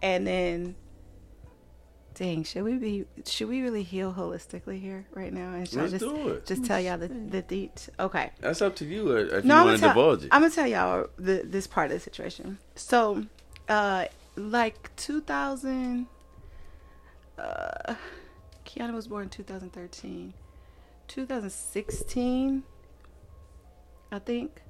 [0.01, 0.75] and then.
[2.13, 3.06] Dang, should we be?
[3.25, 5.51] Should we really heal holistically here right now?
[5.54, 6.45] And should Let's I just do it.
[6.45, 7.89] just tell y'all the the deet?
[7.99, 8.32] Okay.
[8.39, 10.30] That's up to you uh, if No, you I'm want gonna, divulge tell, it.
[10.32, 12.58] I'm gonna tell y'all the, this part of the situation.
[12.75, 13.25] So,
[13.67, 16.07] uh, like 2000,
[17.37, 17.95] uh,
[18.65, 20.33] Kiana was born in 2013.
[21.07, 22.63] 2016,
[24.11, 24.61] I think.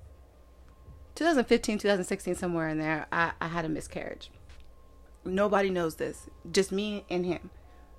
[1.16, 4.32] 2015, 2016, somewhere in there, I, I had a miscarriage.
[5.24, 7.50] Nobody knows this, just me and him.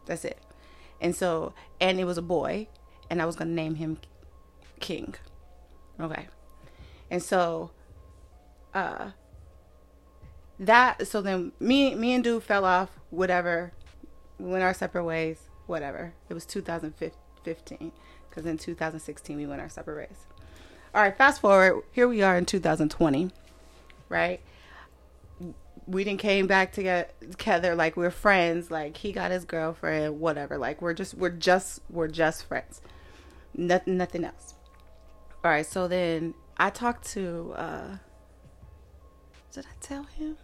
[0.05, 0.39] That's it.
[1.01, 2.69] And so, and it was a boy,
[3.11, 3.99] and I was gonna name him
[4.81, 5.15] King.
[5.99, 6.27] Okay.
[7.11, 7.71] And so
[8.75, 9.11] uh
[10.59, 13.73] that so then me me and dude fell off, whatever.
[14.39, 16.15] We went our separate ways, whatever.
[16.29, 17.93] It was 2015
[18.31, 20.27] cuz in 2016 we went our separate ways.
[20.95, 23.31] All right, fast forward, here we are in 2020,
[24.09, 24.41] right?
[25.87, 30.57] We didn't came back together like we're friends, like he got his girlfriend, whatever.
[30.59, 32.81] Like we're just we're just we're just friends.
[33.55, 34.55] Nothing nothing else.
[35.45, 37.53] All right, so then I talked to.
[37.57, 37.97] uh
[39.53, 40.39] Did I tell him?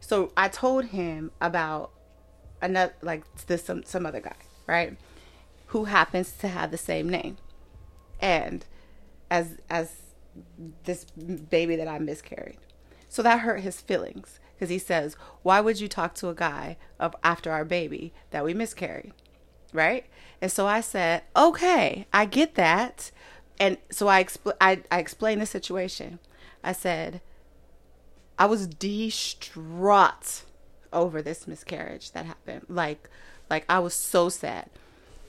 [0.00, 1.90] So I told him about
[2.60, 4.96] another, like this some some other guy, right,
[5.66, 7.36] who happens to have the same name,
[8.20, 8.64] and
[9.30, 9.92] as as
[10.84, 12.58] this baby that I miscarried.
[13.08, 16.76] So that hurt his feelings because he says, "Why would you talk to a guy
[16.98, 19.12] of after our baby that we miscarried?"
[19.72, 20.06] right?
[20.40, 23.10] And so I said, okay, I get that.
[23.58, 26.18] And so I, expl- I, I explained the situation.
[26.62, 27.20] I said,
[28.38, 30.42] I was distraught
[30.92, 32.66] over this miscarriage that happened.
[32.68, 33.08] Like,
[33.50, 34.70] like I was so sad.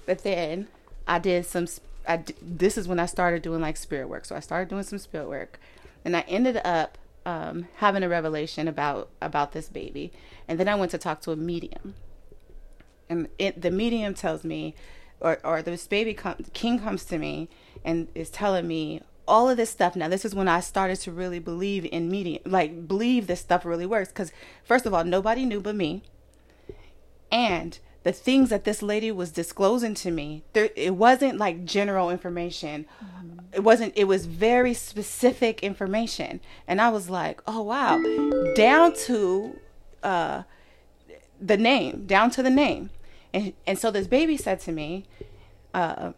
[0.06, 0.68] But then
[1.08, 1.68] I did some.
[2.08, 4.26] I d- this is when I started doing like spirit work.
[4.26, 5.60] So I started doing some spirit work,
[6.04, 10.12] and I ended up um, having a revelation about about this baby.
[10.48, 11.96] And then I went to talk to a medium
[13.10, 14.76] and it, the medium tells me
[15.20, 17.50] or, or this baby com- king comes to me
[17.84, 19.96] and is telling me all of this stuff.
[19.96, 23.64] Now this is when i started to really believe in medium like believe this stuff
[23.64, 24.10] really works.
[24.10, 24.32] Because
[24.64, 26.04] first of all nobody knew but me.
[27.32, 32.10] And the things that this lady was disclosing to me there it wasn't like general
[32.10, 32.86] information.
[33.54, 36.42] It wasn't it was very specific information.
[36.68, 38.02] And i was like oh wow.
[38.56, 39.60] Down to
[40.02, 40.44] uh
[41.40, 42.90] the name down to the name.
[43.34, 45.06] And and so this baby said to me
[45.74, 46.14] uh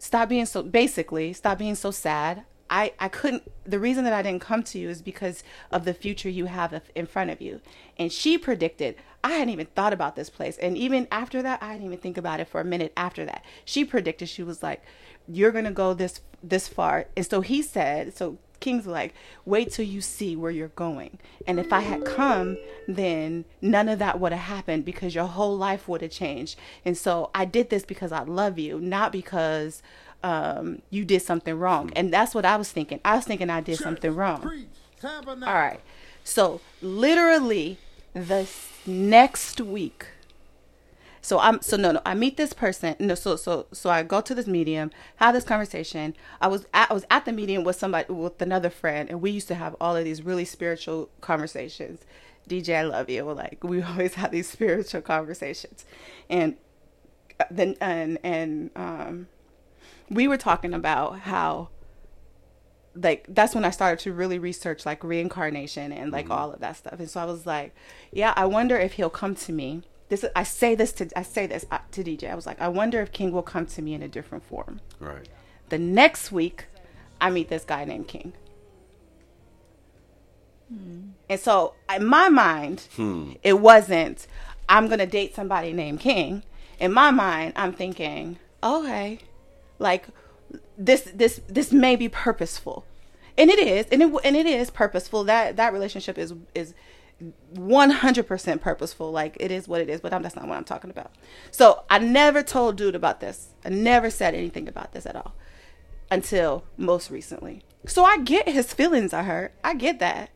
[0.00, 2.42] stop being so basically stop being so sad.
[2.68, 5.94] I i couldn't the reason that i didn't come to you is because of the
[5.94, 7.60] future you have in front of you.
[7.98, 10.56] And she predicted i hadn't even thought about this place.
[10.58, 13.44] And even after that i didn't even think about it for a minute after that.
[13.64, 14.82] She predicted she was like
[15.28, 17.06] you're gonna go this this far.
[17.16, 21.18] And so he said so king's like wait till you see where you're going.
[21.46, 25.56] And if i had come then none of that would have happened because your whole
[25.56, 26.58] life would have changed.
[26.84, 29.82] And so i did this because i love you not because
[30.22, 31.90] um, you did something wrong.
[31.96, 33.00] And that's what i was thinking.
[33.04, 34.42] I was thinking i did something wrong.
[35.48, 35.80] all right.
[36.24, 37.78] So literally
[38.14, 38.46] the
[38.86, 40.06] next week
[41.30, 44.20] so I'm so no no I meet this person no so so so I go
[44.20, 47.76] to this medium have this conversation I was at, I was at the medium with
[47.76, 52.00] somebody with another friend and we used to have all of these really spiritual conversations
[52.48, 55.84] DJ I love you like we always have these spiritual conversations
[56.28, 56.56] and
[57.48, 59.28] then and and um,
[60.08, 61.68] we were talking about how
[62.96, 66.76] like that's when I started to really research like reincarnation and like all of that
[66.76, 66.98] stuff.
[66.98, 67.72] And so I was like,
[68.10, 69.84] yeah, I wonder if he'll come to me.
[70.10, 72.30] This I say this to I say this uh, to DJ.
[72.30, 74.80] I was like, I wonder if King will come to me in a different form.
[74.98, 75.26] Right.
[75.70, 76.66] The next week,
[77.20, 78.34] I meet this guy named King.
[81.28, 82.86] And so, in my mind,
[83.42, 84.26] it wasn't,
[84.68, 86.44] I'm going to date somebody named King.
[86.78, 89.18] In my mind, I'm thinking, okay,
[89.78, 90.06] like
[90.78, 92.84] this, this, this may be purposeful.
[93.36, 95.24] And it is, and it, and it is purposeful.
[95.24, 96.74] That, that relationship is, is
[97.54, 99.10] 100% purposeful.
[99.12, 101.12] Like it is what it is, but I'm, that's not what I'm talking about.
[101.50, 103.54] So I never told dude about this.
[103.64, 105.34] I never said anything about this at all
[106.10, 107.62] until most recently.
[107.86, 109.54] So I get his feelings are hurt.
[109.64, 110.30] I get that.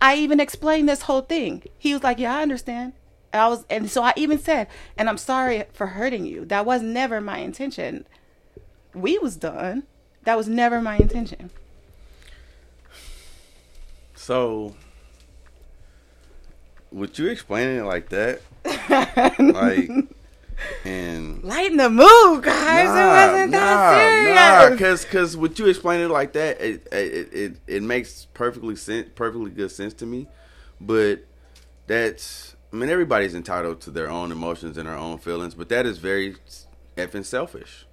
[0.00, 1.62] I even explained this whole thing.
[1.78, 2.94] He was like, "Yeah, I understand."
[3.32, 6.44] And I was, and so I even said, "And I'm sorry for hurting you.
[6.46, 8.06] That was never my intention.
[8.94, 9.84] We was done.
[10.24, 11.50] That was never my intention."
[14.14, 14.74] So,
[16.92, 18.40] would you explain it like that?
[19.38, 19.90] like,
[20.84, 22.84] and Lighten the mood, guys.
[22.84, 24.70] it wasn't that serious.
[24.78, 26.60] because because would you explain it like that?
[26.60, 30.26] It it, it it makes perfectly sense, perfectly good sense to me.
[30.80, 31.24] But
[31.86, 35.86] that's I mean everybody's entitled to their own emotions and their own feelings, but that
[35.86, 36.36] is very
[36.96, 37.86] effing selfish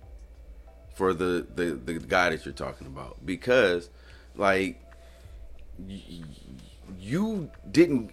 [0.94, 3.90] for the the the guy that you're talking about because
[4.36, 4.82] like
[5.80, 6.02] y-
[7.00, 8.12] you didn't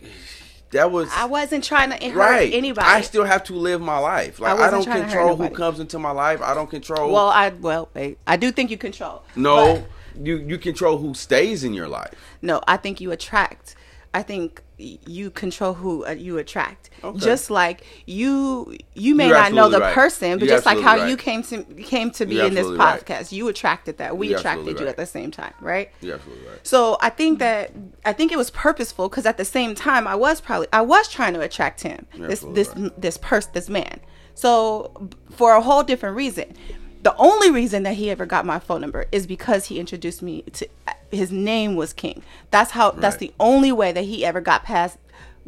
[0.75, 2.87] that was I wasn't trying to hurt right anybody.
[2.87, 4.41] I still have to live my life.
[4.41, 6.43] Like I, wasn't don't trying to hurt control who comes into my life.
[6.43, 7.13] I don't control.
[7.13, 9.23] well, I well, wait, I do think you control.
[9.37, 9.87] no,
[10.21, 12.15] you you control who stays in your life.
[12.43, 13.77] No, I think you attract.
[14.13, 16.91] I think you control who uh, you attract.
[17.03, 17.19] Okay.
[17.19, 19.95] Just like you, you may You're not know the right.
[19.95, 22.55] person, but You're just like how absolutely you came to came to be You're in
[22.55, 23.05] this absolutely right.
[23.05, 24.17] podcast, you attracted that.
[24.17, 25.91] We attracted you at the same time, right?
[26.01, 26.67] You're absolutely right.
[26.67, 27.73] So I think that
[28.05, 31.09] I think it was purposeful because at the same time I was probably I was
[31.09, 33.01] trying to attract him this this right.
[33.01, 34.01] this person this man.
[34.35, 36.55] So for a whole different reason.
[37.03, 40.41] The only reason that he ever got my phone number is because he introduced me
[40.55, 40.67] to
[41.11, 42.23] his name was King.
[42.51, 44.99] That's how that's the only way that he ever got past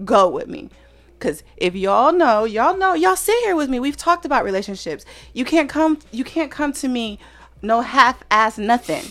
[0.05, 0.71] go with me.
[1.19, 3.81] Cause if y'all know, y'all know, y'all sit here with me.
[3.81, 5.05] We've talked about relationships.
[5.33, 7.19] You can't come you can't come to me
[7.63, 9.05] no half ass nothing.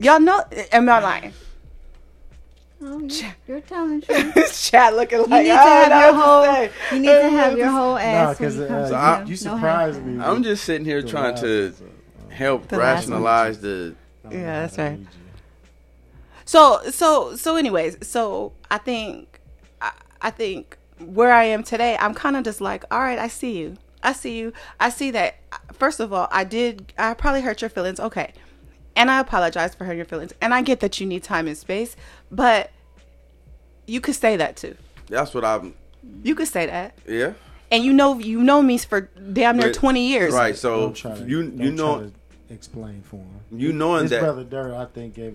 [0.00, 1.32] Y'all know am I lying?
[2.86, 4.62] Oh, you're, you're telling the truth.
[4.70, 6.40] Chat looking like You need to have don't your whole.
[6.42, 6.70] what say.
[6.96, 8.36] You need to have your whole ass.
[8.36, 10.16] because when you come uh, to I- you surprised half-ass.
[10.18, 10.22] me.
[10.24, 11.72] I'm just sitting here trying to
[12.28, 13.94] help The rationalize the.
[14.24, 14.90] I Yeah, that's right.
[14.98, 15.06] read.
[16.44, 19.40] So so so anyways, so I think
[19.80, 23.28] I, I think where I am today, I'm kind of just like, all right, I
[23.28, 23.76] see you.
[24.02, 24.52] I see you.
[24.78, 25.36] I see that
[25.72, 27.98] first of all, I did I probably hurt your feelings.
[27.98, 28.32] Okay.
[28.96, 30.32] And I apologize for hurting your feelings.
[30.40, 31.96] And I get that you need time and space,
[32.30, 32.70] but
[33.86, 34.76] you could say that too.
[35.08, 35.74] That's what I'm.
[36.22, 36.96] You could say that.
[37.08, 37.32] Yeah.
[37.72, 39.00] And you know you know me for
[39.32, 40.32] damn near But- 20 years.
[40.34, 40.54] Right.
[40.56, 42.12] So to, you you know
[42.54, 43.40] try explain for him.
[43.60, 45.34] you knowing that His that brother Dirt, I think, gave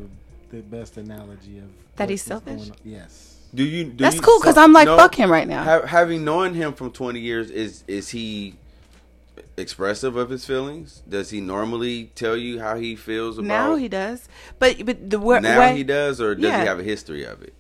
[0.52, 1.66] the best analogy of
[1.98, 2.72] That he's was selfish?
[2.84, 3.36] Yes.
[3.54, 3.86] Do you?
[3.86, 5.64] Do That's you- cool cuz so- I'm like no, fuck him right now.
[5.64, 8.56] ha- having known him from 20 years, is is he
[9.58, 11.02] expressive of his feelings?
[11.08, 13.48] Does he normally tell you how he feels about?
[13.48, 14.28] now he does.
[14.60, 16.62] But but the wor- now way he does, or does Yeah.
[16.62, 17.54] he have a history of it?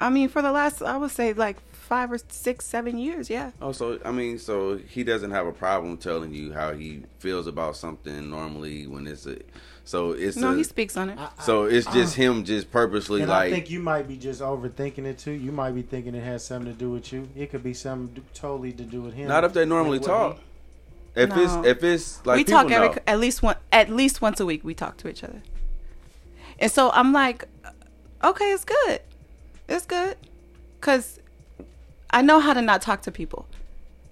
[0.00, 1.56] I mean, for the last, I would say like
[1.92, 3.28] five or six, seven years.
[3.28, 3.50] Yeah.
[3.60, 7.46] Oh, so I mean, so he doesn't have a problem telling you how he feels
[7.46, 9.36] about something normally when it's a.
[9.84, 11.18] So it's No, a, he speaks on it.
[11.42, 13.48] So it's just him, just purposely And like.
[13.52, 15.32] I think you might be just overthinking it too.
[15.32, 17.28] You might be thinking it has something to do with you.
[17.36, 19.28] It could be something totally to do with him.
[19.28, 20.40] not if they normally Like talk.
[21.14, 21.42] If No.
[21.42, 22.96] it's if it's like we talk every know.
[23.06, 24.64] at least one at least once a week.
[24.64, 25.42] We talk to each other,
[26.58, 27.44] and so I'm like,
[28.24, 29.00] okay, it's good,
[29.68, 30.16] it's good,
[30.80, 31.18] cause
[32.12, 33.46] I know how to not talk to people.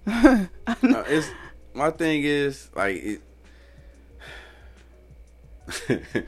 [0.05, 1.29] Know- Uh, it's
[1.73, 3.21] my thing is like it,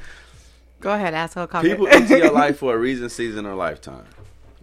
[0.79, 1.47] Go ahead, asshole.
[1.47, 4.05] Call people into your life for a reason, season, or lifetime.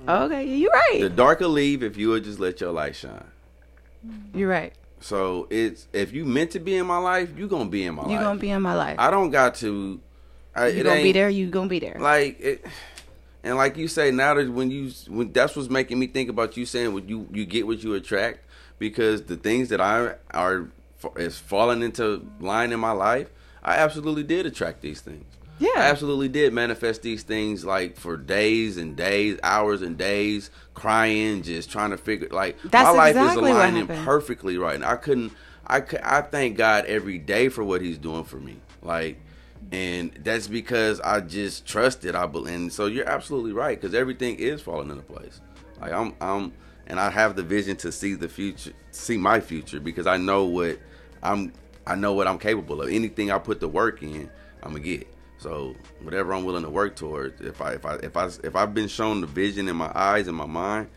[0.07, 1.01] okay, you're right.
[1.01, 3.25] The darker leave if you would just let your light shine.
[4.35, 4.73] You're right.
[5.01, 8.03] So it's if you meant to be in my life, you gonna be in my
[8.03, 8.11] life.
[8.12, 8.96] You're gonna be in my life.
[8.99, 10.00] I don't got to.
[10.54, 11.31] I, you gonna be there.
[11.31, 11.96] You gonna be there.
[11.98, 12.65] Like it,
[13.42, 16.56] and like you say now that when you when that's what's making me think about
[16.56, 18.40] you saying what you you get what you attract
[18.80, 20.68] because the things that I are
[21.16, 23.28] is falling into line in my life,
[23.62, 25.24] I absolutely did attract these things.
[25.58, 25.68] Yeah.
[25.76, 31.42] I absolutely did manifest these things like for days and days, hours and days, crying,
[31.42, 34.74] just trying to figure like That's my life exactly is aligning perfectly right.
[34.74, 35.32] And I couldn't.
[35.66, 38.56] I I thank God every day for what He's doing for me.
[38.82, 39.18] Like.
[39.73, 42.14] And that's because I just trusted.
[42.14, 45.40] I believe, and so you're absolutely right because everything is falling into place.
[45.81, 46.52] Like I'm, I'm,
[46.87, 50.44] and I have the vision to see the future, see my future because I know
[50.44, 50.79] what
[51.23, 51.52] I'm,
[51.87, 52.90] I know what I'm capable of.
[52.90, 54.29] Anything I put the work in,
[54.62, 55.06] I'm gonna get.
[55.38, 58.75] So whatever I'm willing to work towards, if I, if I, if I, if I've
[58.75, 60.88] been shown the vision in my eyes and my mind,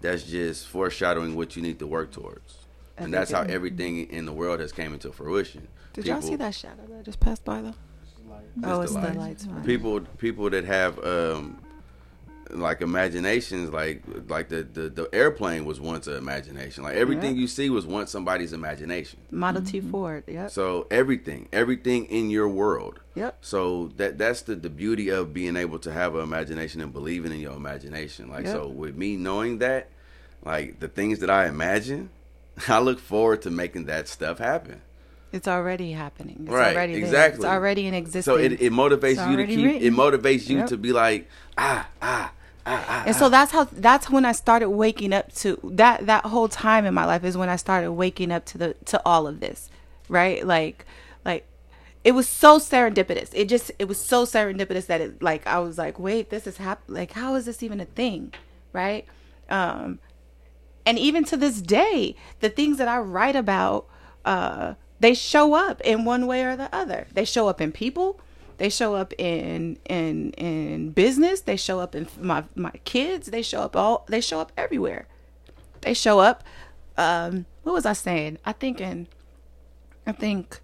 [0.00, 2.58] that's just foreshadowing what you need to work towards.
[2.96, 5.68] And that's how everything in the world has came into fruition.
[5.94, 7.74] Did y'all see that shadow that just passed by though?
[8.64, 9.16] Oh, the it's the lights.
[9.16, 9.44] lights.
[9.46, 9.64] fine.
[9.64, 11.58] people people that have um
[12.52, 17.42] like imaginations like like the, the the airplane was once an imagination like everything Yeah.
[17.42, 20.24] you see was once somebody's imagination Model T Ford.
[20.26, 20.50] Yep.
[20.50, 23.38] so everything everything in your world Yep.
[23.40, 27.30] so that that's the the beauty of being able to have an imagination and believing
[27.30, 28.52] in your imagination like Yep.
[28.52, 29.86] so with me knowing that
[30.44, 32.10] like the things that i imagine
[32.68, 34.80] i look forward to making that stuff happen
[35.32, 36.38] It's already happening.
[36.42, 37.02] It's Right, already there.
[37.04, 37.36] exactly.
[37.38, 38.24] It's already in existence.
[38.24, 40.66] so it, it motivates you to keep it motivates you Yep.
[40.68, 42.32] to be like ah ah
[42.66, 46.24] ah ah and so that's how that's when I started waking up to that that
[46.26, 49.26] whole time in my life is when I started waking up to the to all
[49.26, 49.70] of this,
[50.08, 50.44] right?
[50.46, 50.84] Like
[51.24, 51.46] like
[52.02, 53.30] it was so serendipitous.
[53.32, 56.56] It just it was so serendipitous that it like I was like, wait, this is
[56.56, 58.32] hap- like how is this even a thing,
[58.72, 59.06] right?
[59.48, 60.00] Um
[60.86, 63.86] and even to this day, the things that I write about
[64.24, 67.06] uh they show up in one way or the other.
[67.12, 68.20] They show up in people,
[68.58, 73.42] they show up in in in business, they show up in my my kids, they
[73.42, 75.08] show up all they show up everywhere.
[75.80, 76.44] They show up
[76.96, 78.38] um what was I saying?
[78.44, 79.08] I think in
[80.06, 80.60] I think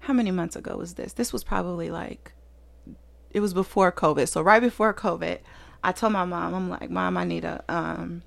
[0.00, 1.14] how many months ago was this?
[1.14, 2.32] This was probably like
[3.30, 4.28] it was before COVID.
[4.28, 5.38] So right before COVID,
[5.82, 8.22] I told my mom, I'm like, "Mom, I need a um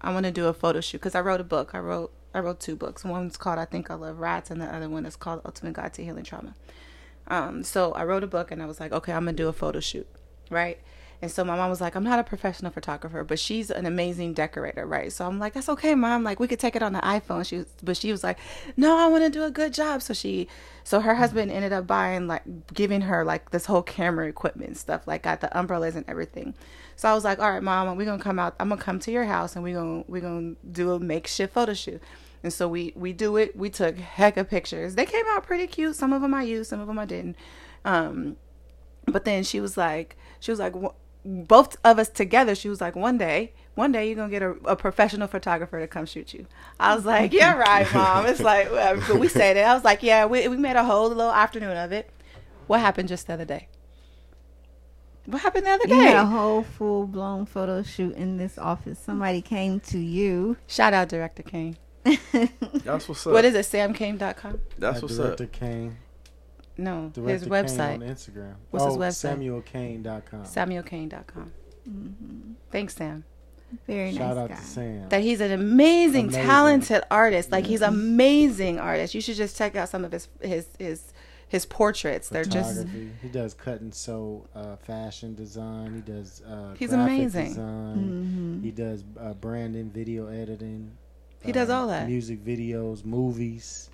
[0.00, 1.70] I want to do a photo shoot because I wrote a book.
[1.74, 3.04] I wrote I wrote two books.
[3.04, 5.94] One's called I Think I Love Rats, and the other one is called Ultimate Guide
[5.94, 6.54] to Healing Trauma.
[7.28, 9.52] Um, so I wrote a book, and I was like, okay, I'm gonna do a
[9.52, 10.06] photo shoot,
[10.50, 10.78] right?
[11.22, 14.34] And so my mom was like, I'm not a professional photographer, but she's an amazing
[14.34, 15.12] decorator, right?
[15.12, 16.24] So I'm like, that's okay, mom.
[16.24, 17.46] Like we could take it on the iPhone.
[17.46, 18.38] She was, but she was like,
[18.76, 20.02] no, I want to do a good job.
[20.02, 20.48] So she,
[20.82, 22.42] so her husband ended up buying like
[22.74, 26.54] giving her like this whole camera equipment stuff, like got the umbrellas and everything.
[26.96, 28.54] So I was like, all right, mom, we're gonna come out.
[28.60, 31.74] I'm gonna come to your house and we're gonna we're gonna do a makeshift photo
[31.74, 32.02] shoot.
[32.42, 33.56] And so we we do it.
[33.56, 34.94] We took heck of pictures.
[34.94, 35.96] They came out pretty cute.
[35.96, 37.36] Some of them I used, some of them I didn't.
[37.84, 38.36] Um,
[39.06, 40.74] but then she was like, she was like,
[41.24, 42.54] both of us together.
[42.54, 45.86] She was like, one day, one day you're gonna get a, a professional photographer to
[45.86, 46.46] come shoot you.
[46.80, 48.26] I was like, yeah, right, mom.
[48.26, 49.02] It's like, whatever.
[49.06, 49.60] But we said it.
[49.64, 52.10] I was like, yeah, we we made a whole little afternoon of it.
[52.66, 53.68] What happened just the other day?
[55.26, 55.94] What happened the other day?
[55.94, 58.98] You had a whole full blown photo shoot in this office.
[58.98, 60.56] Somebody came to you.
[60.66, 61.76] Shout out Director Kane.
[62.02, 63.32] That's what's up.
[63.32, 63.66] What is it?
[63.66, 64.60] SamKane.com?
[64.78, 65.52] That's what's Director up.
[65.52, 65.96] Kane.
[66.76, 67.94] No, Director his Kane website.
[67.94, 68.54] on Instagram.
[68.70, 69.62] What's his oh, website?
[69.62, 70.44] SamuelKane.com.
[70.44, 71.52] SamuelKane.com.
[71.88, 72.52] Mm-hmm.
[72.72, 73.24] Thanks, Sam.
[73.86, 74.54] Very Shout nice out guy.
[74.56, 75.08] to Sam.
[75.08, 76.44] That he's an amazing, Amazing.
[76.44, 77.50] talented artist.
[77.50, 77.94] Like he's mm-hmm.
[77.94, 79.14] amazing artist.
[79.14, 81.12] You should just check out some of his his his
[81.52, 82.28] his portraits.
[82.30, 82.86] They're just
[83.22, 85.94] He does cut and sew, uh, fashion design.
[85.94, 86.40] He does.
[86.42, 87.48] Uh, He's graphic amazing.
[87.48, 88.60] Design.
[88.64, 90.96] He does uh, branding, video editing.
[91.44, 92.08] He does uh, all that.
[92.08, 93.90] Music videos, movies,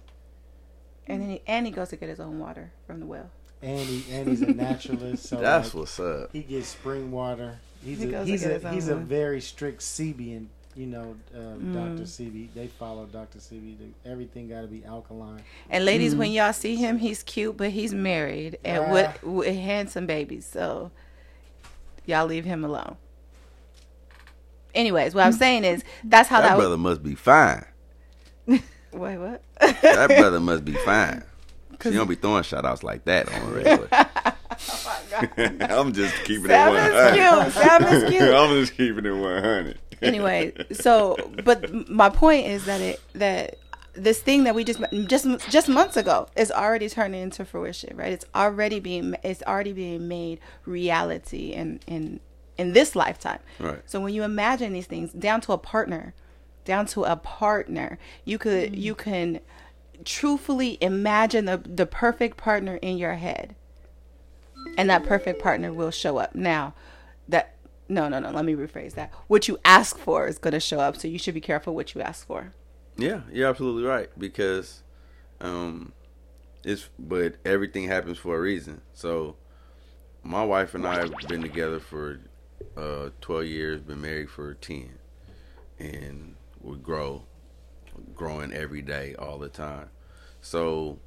[1.06, 3.30] and then he, and he goes to get his own water from the well.
[3.62, 5.26] and he and he's a naturalist.
[5.26, 6.30] So That's like, what's up.
[6.32, 7.58] he gets spring water.
[7.84, 9.06] He's He a goes to he's get a his own he's a one.
[9.06, 10.36] very strict Sebi
[10.76, 11.74] you know, uh, Mm.
[11.74, 12.04] Dr.
[12.06, 12.48] Sebi.
[12.54, 13.38] They follow Dr.
[13.38, 13.76] Sebi.
[14.06, 15.42] Everything got to be alkaline.
[15.70, 16.18] And ladies, Mm-hmm.
[16.20, 18.92] when y'all see him, he's cute, but he's married and Ah.
[18.92, 20.46] with, with handsome babies.
[20.46, 20.90] So
[22.06, 22.96] y'all leave him alone.
[24.74, 27.64] Anyways, what I'm saying is that's how That that, brother must be fine.
[28.46, 28.62] Wait,
[28.92, 29.42] what?
[29.60, 31.22] That brother must be fine.
[31.80, 33.88] She don't be throwing shout outs like that on the regular.
[35.72, 37.46] I'm just keeping it Sam 100.
[37.46, 37.62] is cute.
[37.64, 38.34] Sam is cute.
[38.34, 39.78] I'm just keeping it 100.
[40.02, 43.58] Anyway, so but my point is that it that
[43.94, 48.12] this thing that we just just just months ago is already turning into fruition, right?
[48.12, 52.20] It's already being it's already being made reality in in
[52.56, 53.40] in this lifetime.
[53.58, 53.80] Right.
[53.86, 56.14] So when you imagine these things down to a partner,
[56.64, 58.78] down to a partner, you could mm.
[58.78, 59.40] you can
[60.04, 63.54] truthfully imagine the the perfect partner in your head.
[64.76, 66.34] And that perfect partner will show up.
[66.34, 66.74] Now,
[67.26, 67.54] that
[67.88, 69.12] no, no, no, let me rephrase that.
[69.26, 71.94] What you ask for is going to show up, so you should be careful what
[71.94, 72.52] you ask for.
[72.96, 74.82] Yeah, you're absolutely right because
[75.40, 75.92] um
[76.64, 78.80] it's but everything happens for a reason.
[78.92, 79.36] So
[80.22, 82.20] my wife and I have been together for
[82.76, 84.90] uh, 12 years, been married for 10.
[85.78, 87.24] And we grow,
[88.14, 89.90] growing every day, all the time.
[90.40, 90.98] So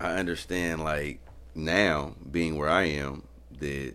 [0.00, 1.20] I understand, like,
[1.54, 3.24] now being where I am,
[3.58, 3.94] that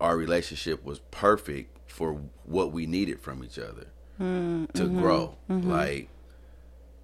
[0.00, 3.86] our relationship was perfect for what we needed from each other
[4.18, 5.00] to mm-hmm.
[5.00, 5.36] grow.
[5.50, 5.70] Mm-hmm.
[5.70, 6.08] Like,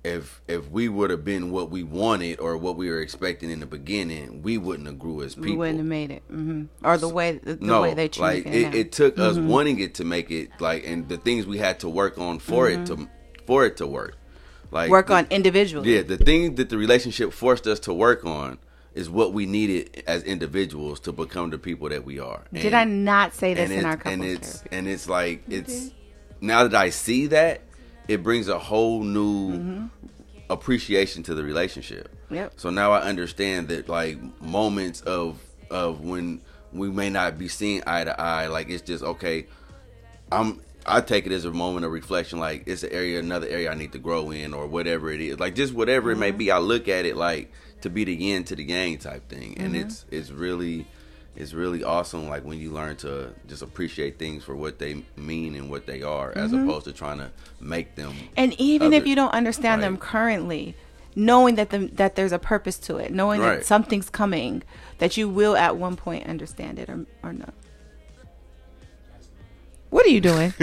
[0.05, 3.61] if if we would have been what we wanted or what we were expecting in
[3.61, 5.51] the beginning, we wouldn't have grew as people.
[5.51, 8.47] We wouldn't have made it, hmm or the way the, the no, way they like
[8.47, 8.55] it.
[8.55, 9.49] it, it took us mm-hmm.
[9.49, 12.69] wanting it to make it like, and the things we had to work on for
[12.69, 13.09] it to
[13.47, 14.17] for it to work.
[14.71, 15.95] Like work the- on individually.
[15.95, 18.59] Yeah, the thing that the relationship forced us to work on
[18.95, 22.43] is what we needed as individuals to become the people that we are.
[22.53, 24.77] Did I not say this and in our it's, couples and it's therapy?
[24.77, 25.91] and it's like it's
[26.41, 27.63] now that I see that
[28.09, 29.87] it brings a whole new Mm-hmm.
[30.51, 32.15] appreciation to the relationship.
[32.31, 32.55] Yep.
[32.57, 35.39] So now I understand that like moments of
[35.71, 39.47] of when we may not be seeing eye to eye, like it's just okay.
[40.31, 43.71] I'm I take it as a moment of reflection, like it's an area, another area
[43.71, 46.51] I need to grow in, or whatever it is, like just whatever it may be.
[46.51, 49.75] I look at it like to be the yin to the yang type thing, and
[49.75, 49.87] mm-hmm.
[49.87, 50.87] it's it's really
[51.37, 52.29] it's really awesome.
[52.29, 56.03] Like when you learn to just appreciate things for what they mean and what they
[56.03, 56.69] are, as mm-hmm.
[56.69, 57.31] opposed to trying to
[57.61, 58.15] make them.
[58.37, 60.75] And even if you don't understand them currently,
[61.15, 63.57] knowing that the, that there's a purpose to it, knowing Right.
[63.57, 64.63] that something's coming,
[64.99, 67.55] that you will at one point understand it or or not.
[69.91, 70.55] What are you doing?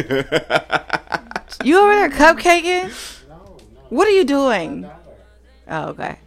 [1.64, 2.90] you over there cupcaking?
[3.28, 3.58] No, no.
[3.90, 4.90] What are you doing?
[5.68, 6.18] Oh, okay.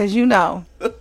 [0.00, 0.96] Cause you know, My daughter.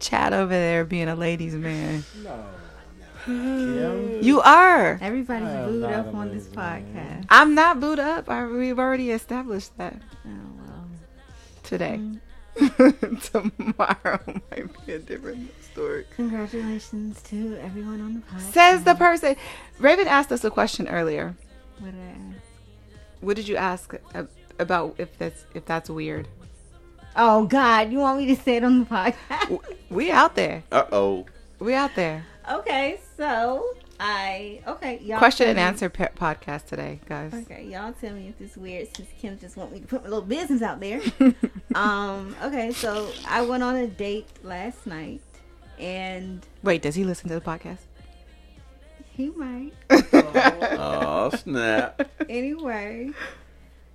[0.00, 2.02] Chad over there being a ladies' man.
[2.24, 2.44] No.
[3.24, 4.08] Kim.
[4.22, 4.98] You are.
[5.00, 6.84] Everybody's booed up on this lazy man.
[7.22, 7.26] podcast.
[7.30, 8.28] I'm not booed up.
[8.28, 9.94] I, we've already established that
[10.26, 10.30] Oh
[10.66, 10.86] well.
[11.62, 12.00] today.
[12.56, 13.22] Mm.
[13.30, 14.20] Tomorrow
[14.50, 16.06] might be a different story.
[16.16, 18.52] Congratulations to everyone on the podcast.
[18.52, 19.36] Says the person.
[19.78, 21.36] Raven asked us a question earlier.
[21.78, 22.44] What did I ask?
[23.20, 24.26] What did you ask a-
[24.62, 26.28] about if that's if that's weird?
[27.14, 29.60] Oh God, you want me to say it on the podcast?
[29.90, 30.62] We out there.
[30.72, 31.26] Uh oh.
[31.58, 32.24] We out there.
[32.50, 33.64] okay, so
[34.00, 37.32] I okay y'all Question and me- answer pe- podcast today, guys.
[37.34, 40.02] Okay, y'all tell me if this is weird since Kim just want me to put
[40.02, 41.00] my little business out there.
[41.74, 45.20] um, okay, so I went on a date last night
[45.78, 47.78] and Wait, does he listen to the podcast?
[49.14, 49.72] he might.
[49.90, 52.08] Oh snap.
[52.28, 53.10] Anyway.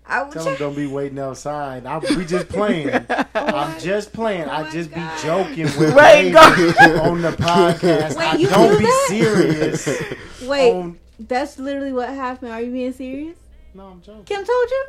[0.10, 1.86] I was Tell them don't be waiting outside.
[1.86, 2.90] I, we just playing.
[3.36, 4.44] I'm just playing.
[4.44, 8.16] I oh my just be joking with Wait, go- on the podcast.
[8.16, 9.06] Wait, I you don't do be that?
[9.10, 10.14] serious.
[10.44, 12.52] Wait, on- that's literally what happened.
[12.52, 13.38] Are you being serious?
[13.74, 14.24] no, I'm joking.
[14.26, 14.86] Kim told you?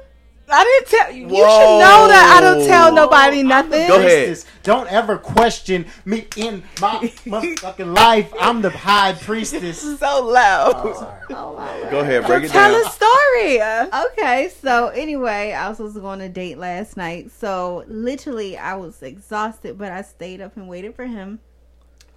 [0.51, 1.23] I didn't tell you.
[1.25, 3.87] You should know that I don't tell nobody nothing.
[3.89, 4.43] Go ahead.
[4.63, 8.33] Don't ever question me in my motherfucking life.
[8.41, 9.83] I'm the high priestess.
[9.99, 10.73] So loud.
[10.77, 11.23] Oh, sorry.
[11.31, 12.87] Oh Go ahead, break it Tell down.
[12.87, 13.61] a story.
[14.13, 17.31] Okay, so anyway, I was supposed to go on a date last night.
[17.33, 21.41] So literally, I was exhausted, but I stayed up and waited for him.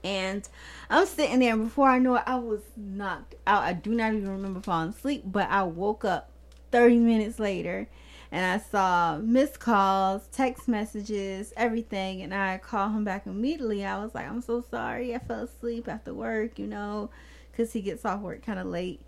[0.04, 0.48] And
[0.90, 3.64] I'm sitting there, and before I know it, I was knocked out.
[3.64, 6.30] I do not even remember falling asleep, but I woke up
[6.72, 7.88] 30 minutes later
[8.32, 12.22] and I saw missed calls, text messages, everything.
[12.22, 13.84] And I called him back immediately.
[13.86, 15.14] I was like, I'm so sorry.
[15.14, 17.10] I fell asleep after work, you know,
[17.52, 19.02] because he gets off work kind of late.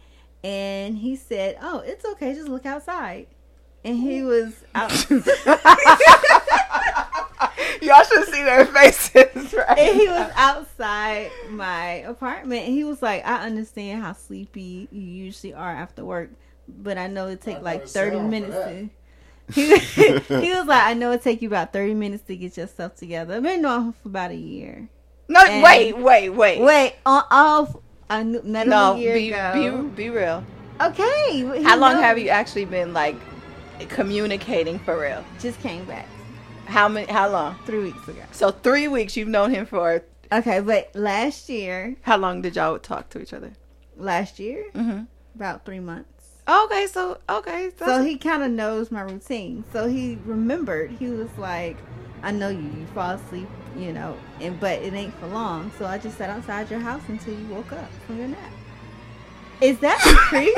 [0.43, 2.34] And he said, Oh, it's okay.
[2.34, 3.28] Just look outside.
[3.86, 4.91] And he was out.
[7.82, 9.78] Y'all should see their faces, right?
[9.78, 12.65] and he was outside my apartment.
[12.65, 16.32] And he was like, I understand how sleepy you usually are after work,
[16.67, 18.89] but I know it take like 30 minutes to.
[19.54, 22.96] He, he was like, I know it take you about 30 minutes to get yourself
[22.96, 23.36] together.
[23.36, 24.89] I've been knowing him for about a year.
[25.28, 26.62] No, And- wait, wait, wait.
[26.62, 27.76] Wait, on off.
[28.10, 29.84] I knew, met No, a year be, ago.
[29.96, 30.44] be be real.
[30.82, 31.62] okay.
[31.64, 32.02] How long knows.
[32.04, 33.16] have you actually been like
[33.89, 35.24] communicating for real?
[35.39, 36.08] Just came back
[36.66, 37.12] How many?
[37.12, 37.56] How long?
[37.66, 38.22] three weeks ago.
[38.32, 39.16] So three weeks.
[39.18, 40.04] You've known him for.
[40.32, 43.52] Okay, but last year, How long did y'all talk to each other?
[43.98, 45.04] last year, Mm-hmm.
[45.36, 46.10] about three months.
[46.48, 49.64] Okay, so okay, so, So he kind of knows my routine.
[49.72, 50.91] So he remembered.
[50.91, 51.78] He was like,
[52.22, 52.62] "I know you.
[52.62, 55.72] You fall asleep, you know, and but it ain't for long.
[55.80, 58.52] So I just sat outside your house until you woke up from your nap."
[59.62, 60.54] Is that creepy?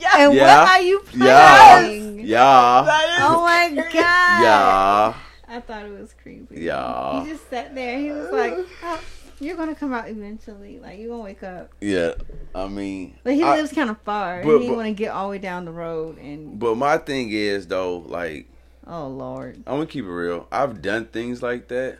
[0.00, 0.62] yeah, And Yeah.
[0.64, 1.68] what are you Yeah.
[1.76, 2.18] playing?
[2.20, 2.82] Yeah.
[2.84, 4.40] that is Oh my god!
[4.42, 5.14] Yeah.
[5.50, 6.62] I thought it was creepy.
[6.62, 7.22] Yeah.
[7.24, 7.98] He just sat there.
[7.98, 9.00] He was like, oh,
[9.40, 10.78] "You're gonna come out eventually.
[10.80, 12.14] Like you're gonna wake up." Yeah.
[12.54, 14.42] I mean, But he I- lives kind of far.
[14.42, 16.98] but- he but- want to get all the way down the road and But my
[16.98, 18.48] thing is though, like
[18.86, 19.56] Oh Lord.
[19.66, 20.46] I'm gonna keep it real.
[20.50, 21.98] I've done things like that.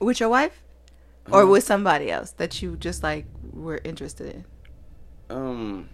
[0.00, 0.62] With your wife,
[1.30, 4.44] or with somebody else that you just like were interested in.
[5.36, 5.88] Um,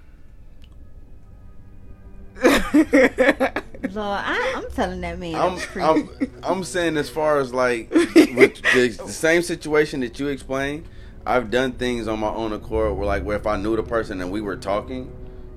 [3.92, 5.34] Lord, I, I'm telling that man.
[5.34, 6.08] I'm I'm.
[6.42, 8.14] I'm saying as far as like with
[8.74, 10.86] the, the same situation that you explained,
[11.26, 14.20] I've done things on my own accord where like where if I knew the person
[14.20, 15.12] and we were talking,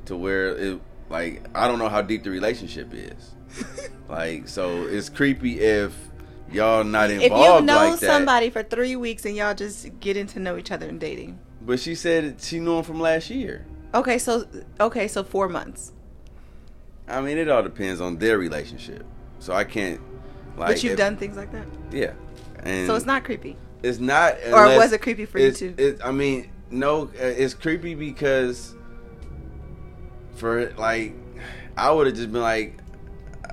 [0.06, 3.32] to where it like I don't know how deep the relationship is.
[4.10, 5.96] like so, it's creepy if
[6.52, 7.24] y'all not involved.
[7.26, 10.72] If you've known like somebody for three weeks and y'all just getting to know each
[10.72, 11.40] other and dating.
[11.62, 13.66] But she said she knew him from last year.
[13.94, 14.48] Okay, so
[14.80, 15.92] okay, so four months.
[17.12, 19.06] I mean, it all depends on their relationship.
[19.40, 20.00] So I can't
[20.58, 20.68] like.
[20.70, 22.14] but you've if- done things like that, yeah.
[22.64, 23.58] And so it's not creepy.
[23.84, 24.36] It's not.
[24.52, 25.74] Or was it creepy for you too?
[25.78, 28.76] It, I mean, no, uh, it's creepy because
[30.36, 31.16] for like,
[31.78, 32.78] I would have just been like,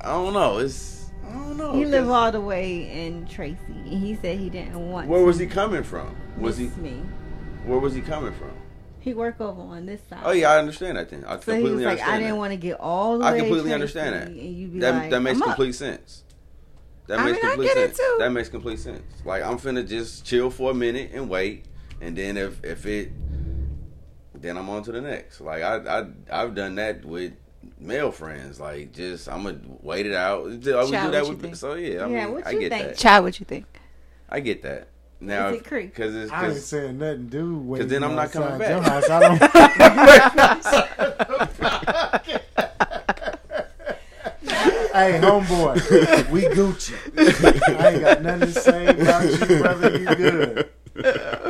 [0.02, 0.58] I don't know.
[0.58, 1.72] It's I don't know.
[1.72, 5.08] He live 'cause all the way in Tracy, and he said he didn't want.
[5.08, 6.14] Where to was he coming from?
[6.38, 6.66] Was he?
[6.66, 7.02] miss me?
[7.64, 8.52] Where was he coming from?
[9.08, 10.20] He work over on this side.
[10.22, 11.08] Oh yeah, I understand that.
[11.08, 12.36] Then I So he completely was like, understand I didn't that.
[12.36, 13.38] want to get all the I way.
[13.38, 14.28] to completely understand that.
[14.28, 15.48] And you be That like, that makes I'm up.
[15.56, 16.24] complete sense.
[17.06, 17.98] That I makes mean, I complete get it, sense.
[17.98, 18.16] too.
[18.18, 19.02] That makes complete sense.
[19.24, 21.64] Like I'm finna just chill for a minute and wait,
[22.00, 23.12] and then if if it,
[24.34, 25.40] then I'm on to the next.
[25.40, 27.32] Like I I I've done that with
[27.78, 28.60] male friends.
[28.60, 30.40] Like just I'm gonna wait it out.
[30.40, 31.56] I would do that with think?
[31.56, 32.04] so yeah.
[32.04, 32.88] I Yeah, mean what I you get think?
[32.88, 32.96] that.
[32.98, 33.66] Chad, what you think?
[34.28, 34.88] I get that.
[35.20, 35.86] Now Is it creepy?
[35.88, 37.66] because it's I ain't 'cause- saying nothing, dude.
[37.66, 38.70] Waiting then I'm not coming outside back.
[38.70, 39.08] Your house.
[39.10, 40.48] I don't.
[44.92, 46.94] hey, homeboy, we Gucci.
[47.78, 49.98] I ain't got nothing to say about you, brother.
[49.98, 50.68] You good?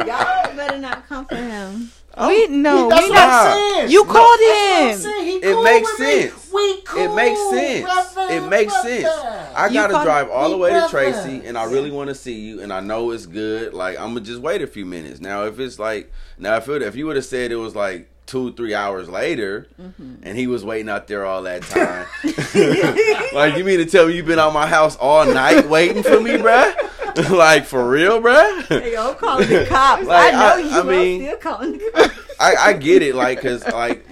[0.07, 1.91] Y'all better not come for him.
[2.27, 3.47] We no, That's we what not.
[3.47, 3.91] I'm saying.
[3.91, 4.99] You called That's what I'm him.
[4.99, 5.27] saying.
[5.27, 6.21] He It cool makes with me.
[6.23, 6.53] sense.
[6.53, 7.03] We cool.
[7.03, 7.85] It makes sense.
[8.15, 8.89] brother, it makes brother.
[8.89, 9.09] sense.
[9.55, 10.87] I You gotta drive all the we way to.
[10.89, 13.75] Tracy, and I really want to see you, and I know it's good.
[13.75, 15.21] Like I'm gonna just wait a few minutes.
[15.21, 18.09] Now, if it's like now, if it, if you would have said it was like
[18.27, 20.17] two, three hours later, Mm-hmm.
[20.23, 22.07] and he was waiting out there all that time,
[23.35, 26.21] like you mean to tell me you've been out my house all night waiting for
[26.21, 26.75] me, bruh?
[27.31, 28.65] like for real, bruh?
[28.67, 30.05] Hey, yo, I'm calling the cops.
[30.07, 30.71] Like, I know I- you.
[30.71, 32.19] I I'm mean- still calling the cops.
[32.41, 34.07] I, I get it, like, cause like,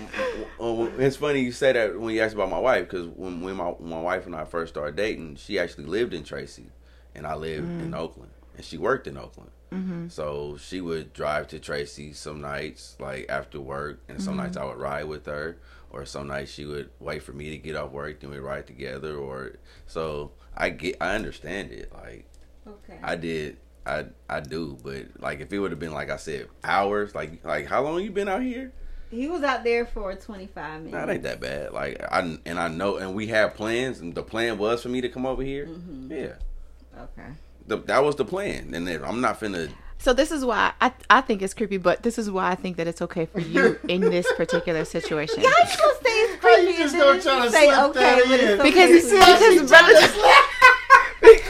[0.59, 3.73] it's funny you say that when you asked about my wife, cause when when my
[3.79, 6.73] my wife and I first started dating, she actually lived in Tracy,
[7.15, 7.97] and I lived in mm.
[7.97, 9.53] Oakland, and she worked in Oakland.
[9.71, 10.09] Mm-hmm.
[10.09, 14.67] So she would drive to Tracy some nights, like after work, and some nights mm-hmm.
[14.67, 15.59] I would ride with her,
[15.91, 18.67] or some nights she would wait for me to get off work, then we ride
[18.67, 19.53] together, or
[19.87, 22.27] so I get, I understand it, like.
[22.67, 22.99] Okay.
[23.03, 23.59] I did.
[23.87, 27.45] I I do, but like if it would have been like I said, hours, like
[27.45, 28.73] like how long you been out here?
[29.11, 30.93] He was out there for 25 minutes.
[30.93, 31.73] Nah, it ain't that bad.
[31.73, 35.01] Like I and I know, and we have plans, and the plan was for me
[35.03, 35.67] to come over here.
[35.67, 36.11] Mm-hmm.
[36.13, 36.33] Yeah,
[37.01, 37.29] Okay.
[37.69, 38.75] the, that was the plan.
[38.75, 39.71] And then I'm not finna.
[39.99, 42.77] So this is why I I think it's creepy, but this is why I think
[42.79, 45.45] that it's okay for you in this particular situation.
[45.45, 47.79] How you gonna say it's How creepy you just and gonna try to say slip
[47.91, 48.49] okay, that but in?
[48.49, 49.61] it's Because okay he for said you?
[49.61, 49.95] his brother.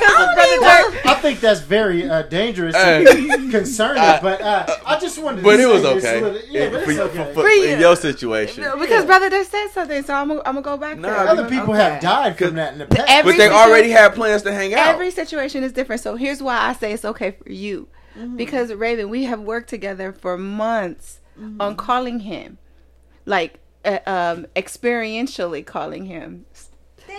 [0.06, 1.06] Because brother Dirk.
[1.06, 3.04] I think that's very uh, dangerous Hey.
[3.30, 6.20] and concerning, Uh, but uh, I just wanted to But it say was this okay.
[6.20, 7.34] little- yeah, but for, it's for- okay.
[7.34, 7.64] for- For you.
[7.68, 8.62] in your situation.
[8.64, 11.28] No, because brother Dirk said something, so I'm gonna I'm gonna go back Nah, there.
[11.28, 11.82] Other people Okay.
[11.82, 13.08] have died from that in the past.
[13.08, 14.88] every- but they situ- already had plans to hang out.
[14.88, 16.02] Every situation is different.
[16.02, 17.88] So here's why I say it's okay for you.
[18.34, 21.20] Because Raven, we have worked together for months
[21.60, 22.56] on calling him.
[23.26, 26.46] Like uh, um experientially calling him.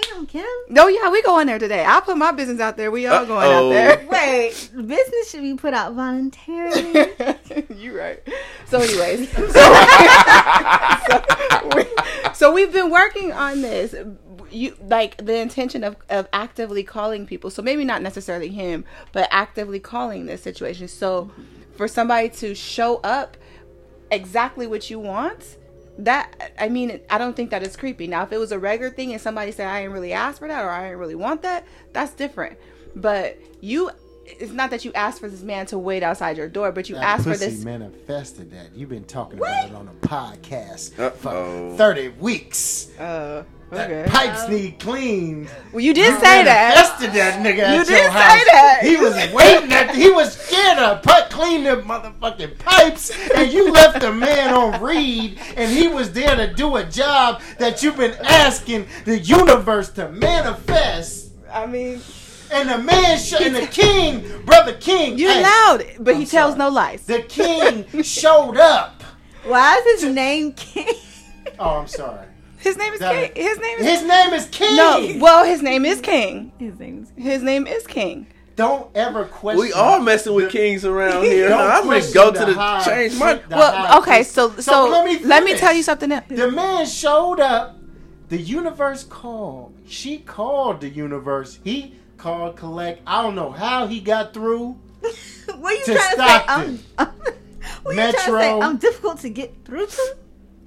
[0.02, 0.46] Damn, Kim.
[0.70, 1.84] No, yeah, we going there today.
[1.84, 2.92] I'll put my business out there.
[2.92, 3.70] We all going out Uh-oh.
[3.70, 4.06] there.
[4.12, 7.14] Wait, business should be put out voluntarily.
[7.76, 8.22] you right.
[8.66, 9.48] So, anyways, so,
[11.08, 11.86] so, we,
[12.34, 13.96] so we've been working on this.
[14.52, 17.50] You like the intention of of actively calling people.
[17.50, 20.88] So maybe not necessarily him, but actively calling this situation.
[20.88, 21.32] So
[21.76, 23.38] for somebody to show up
[24.12, 25.57] exactly what you want.
[26.00, 28.08] That I mean, I don't think that is creepy.
[28.08, 30.48] Now, if it was a regular thing and somebody said I didn't really ask for
[30.48, 32.58] that or I didn't really want that, that's different.
[32.96, 33.90] But you,
[34.26, 36.96] it's not that you asked for this man to wait outside your door, but you
[36.96, 37.64] That asked for pussy this.
[37.64, 38.76] manifested that.
[38.76, 41.72] You've been talking about it on a podcast Uh-oh.
[41.72, 42.90] for 30 weeks.
[43.00, 44.10] Uh, That okay.
[44.10, 45.50] pipes um, need cleaned.
[45.74, 46.76] Well, you did say that.
[46.76, 48.46] Manifested that nigga at You did say house.
[48.52, 48.80] that.
[48.82, 49.92] He was waiting at.
[49.92, 54.54] The, He was scared to put clean the motherfucking pipes, and you left the man
[54.54, 59.20] on read, and he was there to do a job that you've been asking the
[59.20, 61.32] universe to manifest.
[61.52, 62.00] I mean,
[62.52, 66.28] And the man, sh- and the king, brother King, you allowed it, but he I'm
[66.28, 66.60] tells sorry.
[66.60, 67.06] no lies.
[67.06, 69.04] The king showed up.
[69.44, 70.88] Why is his name King?
[71.60, 72.26] Oh, I'm sorry.
[72.58, 73.44] His name is That- King.
[73.46, 74.76] His name is His name is King.
[74.76, 75.16] no.
[75.20, 76.52] Well, his name is King.
[76.58, 78.28] His name's His name is King.
[78.56, 79.60] Don't ever question.
[79.62, 81.50] We all messing with kings around here.
[81.50, 81.66] Don't Huh?
[81.66, 83.36] I'm gonna question go to the the high- change my.
[83.36, 84.16] the Well, okay.
[84.18, 84.32] priest.
[84.34, 86.26] So so, let me let me tell you something else.
[86.30, 87.76] The man showed up.
[88.30, 89.74] The universe called.
[89.88, 91.60] She called the universe.
[91.64, 93.02] He called collect.
[93.08, 94.76] I don't know how he got through.
[95.60, 96.78] What are you To trying Stockton.
[96.78, 96.84] to say?
[96.98, 97.08] I'm,
[97.84, 98.60] what are you trying to say?
[98.60, 100.18] I'm difficult to get through to?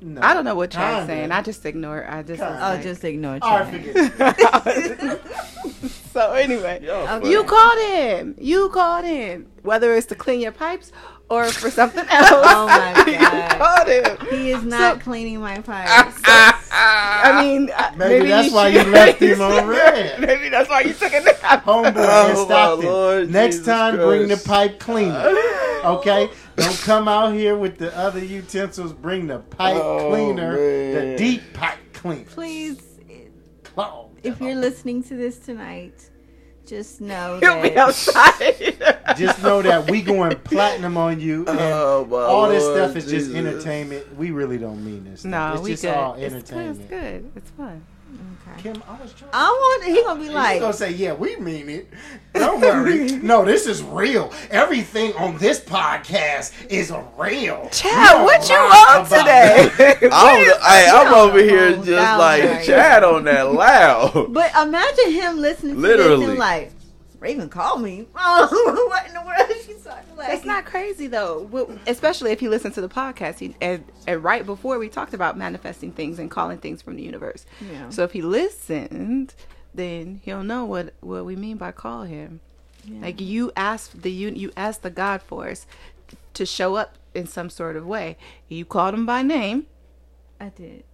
[0.03, 0.21] No.
[0.23, 1.31] I don't know what you're saying.
[1.31, 2.07] I just ignore.
[2.09, 2.41] I just.
[2.41, 2.57] Kinda.
[2.57, 3.43] Oh, like- just ignore it.
[3.43, 5.21] All right,
[6.13, 7.31] so anyway, Y'all Okay.
[7.31, 8.35] you called him.
[8.39, 9.47] You called him.
[9.63, 10.91] Whether it's to clean your pipes
[11.29, 12.29] or for something else.
[12.33, 13.59] Oh my you God.
[13.59, 14.27] called him.
[14.39, 16.21] He is not So- cleaning my pipes.
[16.73, 20.21] I mean, uh, Maybe that's you why you left him on read.
[20.21, 21.65] Maybe that's why you took a nap.
[21.65, 22.87] Homeboy in Oh, my Stockton.
[22.89, 25.35] Lord Next Jesus time, bring the pipe cleaner.
[25.85, 26.31] Okay?
[26.61, 28.93] Don't come out here with the other utensils.
[28.93, 32.25] Bring the pipe Oh, cleaner, the deep pipe cleaner.
[32.27, 32.81] Please,
[33.65, 34.11] Clog.
[34.23, 36.11] if you're listening to this tonight,
[36.67, 38.77] just know He'll be outside.
[39.17, 41.45] Just know that we going platinum on you.
[41.49, 44.17] Oh, and Oh, my all this Lord stuff is just entertainment.
[44.17, 45.21] We really don't mean this.
[45.21, 45.31] Stuff.
[45.31, 45.95] No, it's we just good.
[45.95, 46.81] all It's entertainment.
[46.81, 47.33] It's good.
[47.37, 47.85] It's fun.
[48.49, 48.63] Okay.
[48.63, 49.31] Kim, I was trying.
[49.33, 49.85] I want.
[49.85, 51.89] He gonna be He's like, gonna say, "Yeah, we mean it.
[52.35, 53.13] Don't worry.
[53.23, 54.33] no, this is real.
[54.51, 60.09] Everything on this podcast is real." Chad, what you lie on today?
[60.11, 62.65] I'm, hey, I'm over here just like right.
[62.65, 64.33] Chad on that loud.
[64.33, 66.27] but imagine him listening to Literally.
[66.27, 66.73] this and like,
[67.21, 68.07] Raven called me.
[68.17, 70.29] Oh, what in the world is she talking like?
[70.29, 71.43] That's not crazy though.
[71.51, 73.39] Well, Especially if you listen to the podcast.
[73.39, 77.03] He, and, and right before we talked about manifesting things and calling things from the
[77.03, 77.45] universe.
[77.61, 77.91] Yeah.
[77.91, 79.35] So if he listened,
[79.75, 82.41] then he'll know what what we mean by call him.
[82.85, 83.03] Yeah.
[83.03, 85.67] Like you asked the you you asked the God force
[86.35, 88.17] to show up in some sort of way.
[88.49, 89.67] You called him by name,
[90.41, 90.85] I did.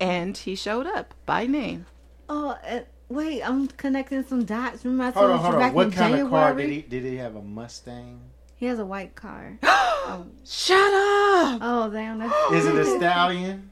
[0.00, 1.84] and he showed up by name.
[2.28, 4.84] Oh, uh, wait, I'm connecting some dots.
[4.84, 5.74] Remember I Hold on, hold back on.
[5.74, 6.66] What in kind of car January?
[6.66, 6.82] did he?
[7.00, 8.20] Did he have a Mustang?
[8.56, 9.58] He has a white car.
[9.62, 11.58] Shut up!
[11.62, 12.18] Oh, damn.
[12.18, 13.70] That's Is it a stallion?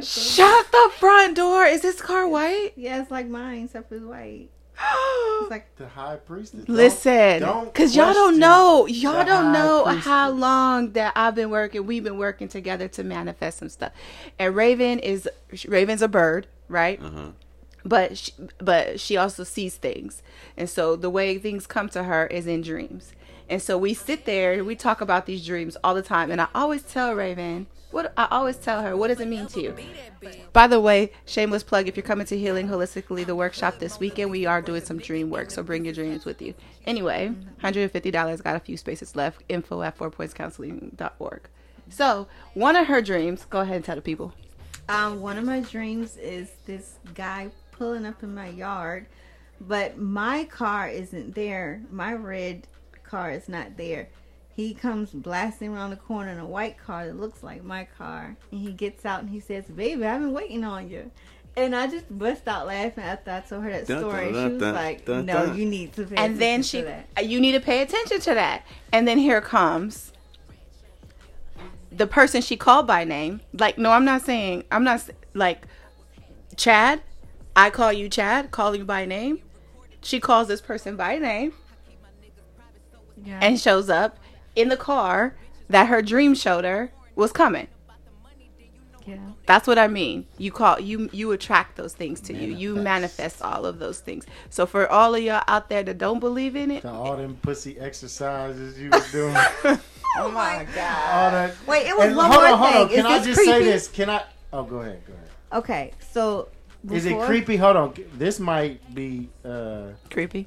[0.00, 1.64] Shut the front door.
[1.64, 2.72] Is this car white?
[2.76, 4.48] Yeah, it's like mine, except for it's white.
[5.42, 6.68] It's like The high priestess.
[6.68, 10.04] Listen, don't because y'all don't know, y'all don't know priestess.
[10.04, 11.86] how long that I've been working.
[11.86, 13.92] We've been working together to manifest some stuff.
[14.38, 15.26] And Raven is
[15.66, 17.00] Raven's a bird, right?
[17.02, 17.30] Uh-huh.
[17.84, 20.22] But she, but she also sees things,
[20.56, 23.12] and so the way things come to her is in dreams.
[23.50, 26.30] And so we sit there we talk about these dreams all the time.
[26.30, 29.60] And I always tell Raven, what I always tell her, what does it mean to
[29.60, 29.74] you?
[30.52, 34.30] By the way, shameless plug, if you're coming to Healing Holistically, the workshop this weekend,
[34.30, 35.50] we are doing some dream work.
[35.50, 36.54] So bring your dreams with you.
[36.86, 39.42] Anyway, $150, got a few spaces left.
[39.48, 41.48] Info at fourpointscounseling.org.
[41.88, 44.32] So one of her dreams, go ahead and tell the people.
[44.88, 47.50] Um, one of my dreams is this guy
[47.80, 49.06] pulling up in my yard,
[49.58, 51.80] but my car isn't there.
[51.90, 52.66] My red
[53.04, 54.10] car is not there.
[54.54, 58.36] He comes blasting around the corner in a white car that looks like my car,
[58.52, 61.10] and he gets out and he says, "Baby, I've been waiting on you."
[61.56, 64.30] And I just bust out laughing after I told her that Dun, story.
[64.30, 65.56] dun, she was dun, like, dun, "No, dun.
[65.58, 66.84] you need to." Pay and then she to
[67.16, 67.26] that.
[67.26, 68.62] you need to pay attention to that
[68.92, 70.12] and then here comes
[71.90, 75.02] the person she called by name like no i'm not saying i'm not
[75.34, 75.66] like
[76.56, 77.02] chad
[77.56, 79.40] i call you chad call you by name
[80.02, 81.52] she calls this person by name
[83.24, 83.38] Yeah.
[83.42, 84.18] and shows up
[84.56, 85.34] in the car
[85.68, 87.68] that her dream showed her was coming
[89.06, 89.16] yeah.
[89.46, 90.26] that's what I mean.
[90.38, 92.52] You call you you attract those things to you.
[92.52, 94.24] You manifest all of those things.
[94.50, 97.36] So for all of y'all out there that don't believe in it, The, all them
[97.42, 99.34] pussy exercises you were doing.
[99.64, 99.80] oh,
[100.18, 101.24] oh my god.
[101.24, 101.54] all that.
[101.66, 102.88] Wait, it was And one hold more on, hold on.
[102.88, 102.96] thing.
[102.98, 103.88] Can Is I this just say this?
[103.88, 104.22] Can I?
[104.52, 105.02] Oh, go ahead.
[105.06, 105.28] Go ahead.
[105.54, 106.48] Okay, so
[106.90, 107.56] Is it creepy?
[107.56, 107.94] Hold on.
[108.14, 109.28] This might be.
[109.44, 110.46] uh Creepy.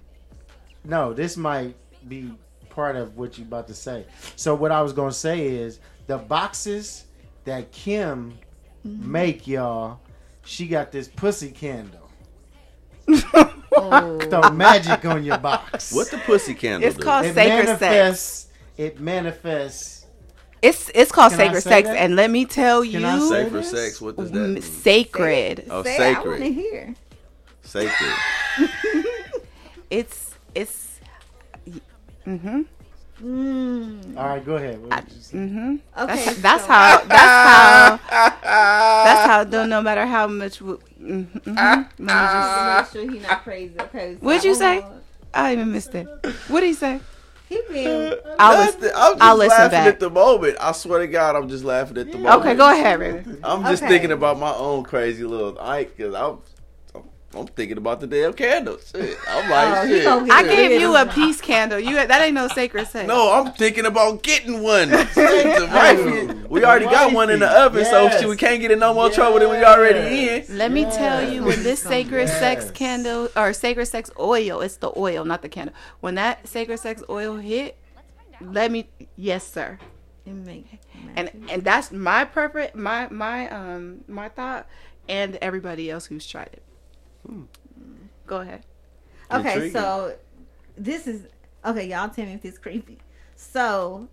[0.84, 1.75] No, this might
[2.07, 2.31] be
[2.69, 4.05] part of what you're about to say.
[4.36, 7.05] So what I was gonna say is the boxes
[7.45, 8.38] that Kim
[8.86, 9.11] Mm-hmm.
[9.13, 10.01] make y'all.
[10.43, 12.09] She got this pussy candle.
[13.75, 14.19] Oh.
[14.29, 15.93] Throw magic on your box.
[15.93, 17.03] What the pussy candle It's do?
[17.03, 18.47] called it sacred sex.
[18.75, 20.03] It manifests.
[20.64, 21.97] It's it's called Can sacred sex, that?
[21.97, 24.01] and let me tell Can I you, say Safer sex.
[24.01, 24.61] What does that mean?
[24.61, 25.66] sacred.
[25.70, 26.30] Oh, Say, I sacred.
[26.30, 26.95] want to hear.
[27.64, 28.14] Sacred.
[29.89, 30.99] It's it's.
[32.26, 32.61] Mm-hmm.
[33.24, 34.18] Mm.
[34.18, 34.82] All right, go ahead.
[34.82, 35.39] What did you?
[35.39, 35.76] Mm-hmm.
[36.01, 37.03] Okay, That's, that's so- how.
[37.05, 37.99] That's how.
[39.03, 39.43] That's how.
[39.43, 40.59] Don't no matter how much.
[40.59, 41.49] w- Mm-hmm.
[41.53, 42.24] Let me just-
[42.55, 43.76] Just make sure he's not crazy.
[43.82, 44.16] Okay.
[44.20, 44.80] What'd you say?
[44.80, 45.01] know.
[45.34, 46.07] I even missed it.
[46.47, 46.99] What did he say?
[47.49, 48.81] He being I'll Nothing.
[48.81, 49.87] listen- I'm just I'll listen laughing back.
[49.87, 50.57] at the moment.
[50.59, 52.35] I swear to God, I'm just laughing at the moment.
[52.41, 53.39] Okay, go ahead, Raven.
[53.43, 53.91] I'm just Okay.
[53.91, 56.39] thinking about my own crazy little Ike because I'm,
[56.95, 57.03] I'm,
[57.35, 58.91] I'm thinking about the damn candles.
[58.95, 59.17] Shit.
[59.27, 60.03] I'm like, Oh, he shit.
[60.05, 61.79] gonna get I gave you a peace candle.
[61.79, 63.07] You that ain't no sacred sex.
[63.07, 64.89] No, I'm thinking about getting one.
[64.89, 65.75] the oh.
[65.75, 68.20] wifey, we already got one in the oven, so Yes.
[68.20, 70.58] shit, we can't get in no more trouble than we already in.
[70.58, 74.91] Let me tell you, when this sacred sex candle or sacred sex oil, it's the
[74.97, 75.76] oil, not the candle.
[75.99, 77.78] When that sacred sex oil hit,
[78.39, 79.80] let me, yes, sir.
[80.26, 80.80] it make
[81.16, 84.68] And and that's my purpose, my my um my thought,
[85.10, 86.64] and everybody else who's tried it.
[88.28, 88.64] Go ahead.
[89.32, 89.72] Okay, Intriguing.
[89.74, 90.16] so
[90.78, 91.26] this is
[91.66, 91.88] okay.
[91.88, 92.99] Y'all tell me if this creepy.
[93.36, 94.08] So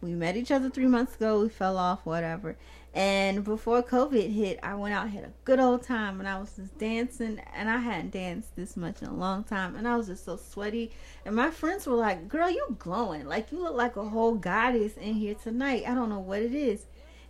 [0.00, 1.40] we met each other three months ago.
[1.40, 2.56] We fell off, whatever.
[2.92, 6.56] And before COVID hit, I went out had a good old time, and I was
[6.56, 10.08] just dancing, and I hadn't danced this much in a long time, and I was
[10.08, 10.90] just so sweaty.
[11.24, 13.26] And my friends were like, "Girl, you glowing?
[13.26, 15.84] Like you look like a whole goddess in here tonight.
[15.86, 16.86] I don't know what it is."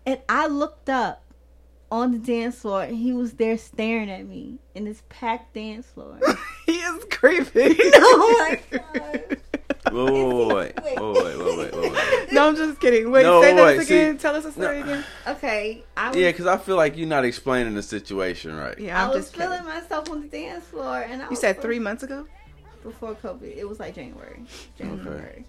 [0.07, 1.23] And I looked up
[1.91, 5.87] on the dance floor, and he was there staring at me in this packed dance
[5.87, 6.19] floor.
[6.67, 7.77] he is creepy.
[7.95, 9.37] oh my god.
[9.89, 13.11] whoa, wait, wait, wait, wait, wait, wait, No, I'm just kidding.
[13.11, 14.19] Wait, no, say wait, that again.
[14.19, 14.85] See, Tell us a story no.
[14.85, 15.05] again.
[15.27, 15.85] Okay.
[15.97, 18.79] Was, yeah, because I feel like you're not explaining the situation right.
[18.79, 19.67] Yeah, I'm i was feeling kidding.
[19.67, 22.27] myself on the dance floor, and I you said three months ago.
[22.83, 24.43] Before COVID, it was like January,
[24.79, 25.45] January, okay.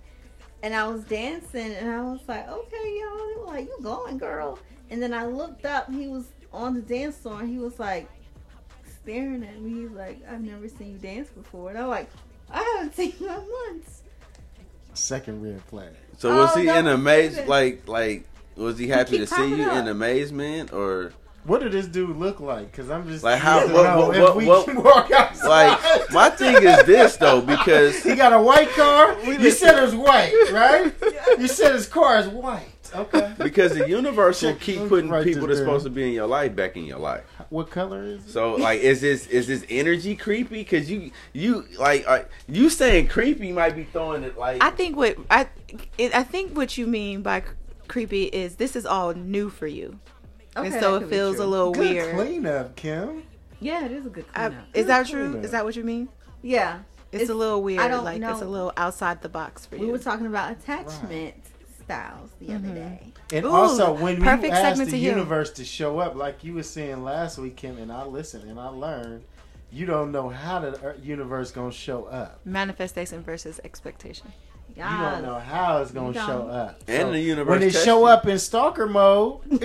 [0.64, 4.18] and I was dancing, and I was like, "Okay, y'all, they were like, you going,
[4.18, 4.60] girl?"
[4.90, 8.10] And then I looked up, he was on the dance floor, and he was like
[9.02, 12.10] staring at me, like, "I've never seen you dance before," and I'm like,
[12.50, 14.01] "I haven't seen you in months."
[14.94, 15.90] Second red flag.
[16.18, 17.40] So was Oh, he no, in amaze?
[17.48, 18.26] Like, like,
[18.56, 21.14] was he happy to see you popping in amazement, or
[21.46, 22.72] What did this dude look like?
[22.72, 25.48] Because I'm just Like, how- need what- what- if we what- can walk outside.
[25.48, 26.12] like?
[26.12, 29.18] My thing is this though, because he got a white car.
[29.24, 30.94] You said it was white, right?
[31.40, 32.81] You said his car is white.
[32.94, 33.34] Okay.
[33.38, 36.28] because the universe will keep putting write people this that's supposed to be in your
[36.28, 37.24] life back in your life.
[37.50, 38.32] What color is it?
[38.32, 40.56] So like, is this is this energy creepy?
[40.64, 44.96] Because you you like uh, you saying creepy might be throwing it like I think
[44.96, 45.48] what I
[45.98, 47.44] it, I think what you mean by
[47.88, 50.00] creepy is this is all new for you,
[50.56, 52.16] Okay, and so it feels a little Good weird.
[52.16, 53.24] cleanup, Kim.
[53.60, 54.66] Yeah, it is a good I, cleanup.
[54.74, 55.26] is that true?
[55.30, 55.46] cleanup.
[55.46, 56.10] Is that what you mean?
[56.42, 56.80] yeah,
[57.12, 57.82] It's, a little weird.
[57.82, 58.32] I don't like know.
[58.32, 59.86] it's a little outside the box for you.
[59.86, 61.36] We were talking about attachment
[61.84, 62.76] styles the other mm-hmm.
[62.76, 63.14] day.
[63.34, 65.12] And Ooh, also, when you perfect ask segment the to hear.
[65.12, 68.60] universe to show up, like you were saying last week, Kim, and I listened and
[68.60, 69.24] I learned,
[69.72, 72.40] you don't know how the universe gonna show up.
[72.46, 74.32] Manifestation versus expectation.
[74.76, 76.82] You don't know how it's gonna show up.
[76.88, 78.06] And So the universe when they tests show you.
[78.08, 79.62] up in stalker mode, like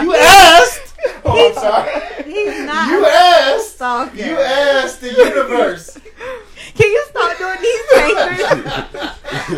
[0.00, 0.94] you asked.
[1.24, 2.24] Oh, I'm sorry.
[2.24, 3.74] He's not You asked.
[3.76, 4.16] stalker.
[4.16, 5.98] You asked the universe.
[6.78, 9.14] Can you stop doing these things?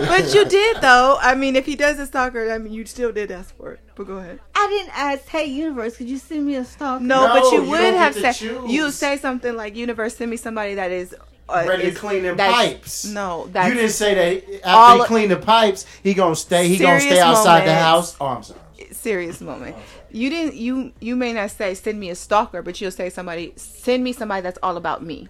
[0.09, 1.19] But you did though.
[1.21, 3.81] I mean, if he does a stalker, I mean, you still did ask for it.
[3.97, 4.39] But go ahead.
[4.55, 7.03] I didn't ask, hey, universe, could you send me a stalker?
[7.05, 8.71] No, No, but you you would have said choose.
[8.71, 11.15] you would say something like, "Universe, send me somebody that is
[11.49, 13.05] uh, Ready to clean them pipes.
[13.07, 16.69] No, that's you didn't say that All- after he clean the pipes, he gonna stay.
[16.69, 18.17] He gonna stay Serious outside the house.
[18.21, 18.61] Oh, I'm sorry.
[18.93, 19.75] serious moment.
[20.11, 20.55] You didn't.
[20.55, 24.13] You you may not say send me a stalker, but you'll say somebody send me
[24.13, 25.29] somebody that's all about me.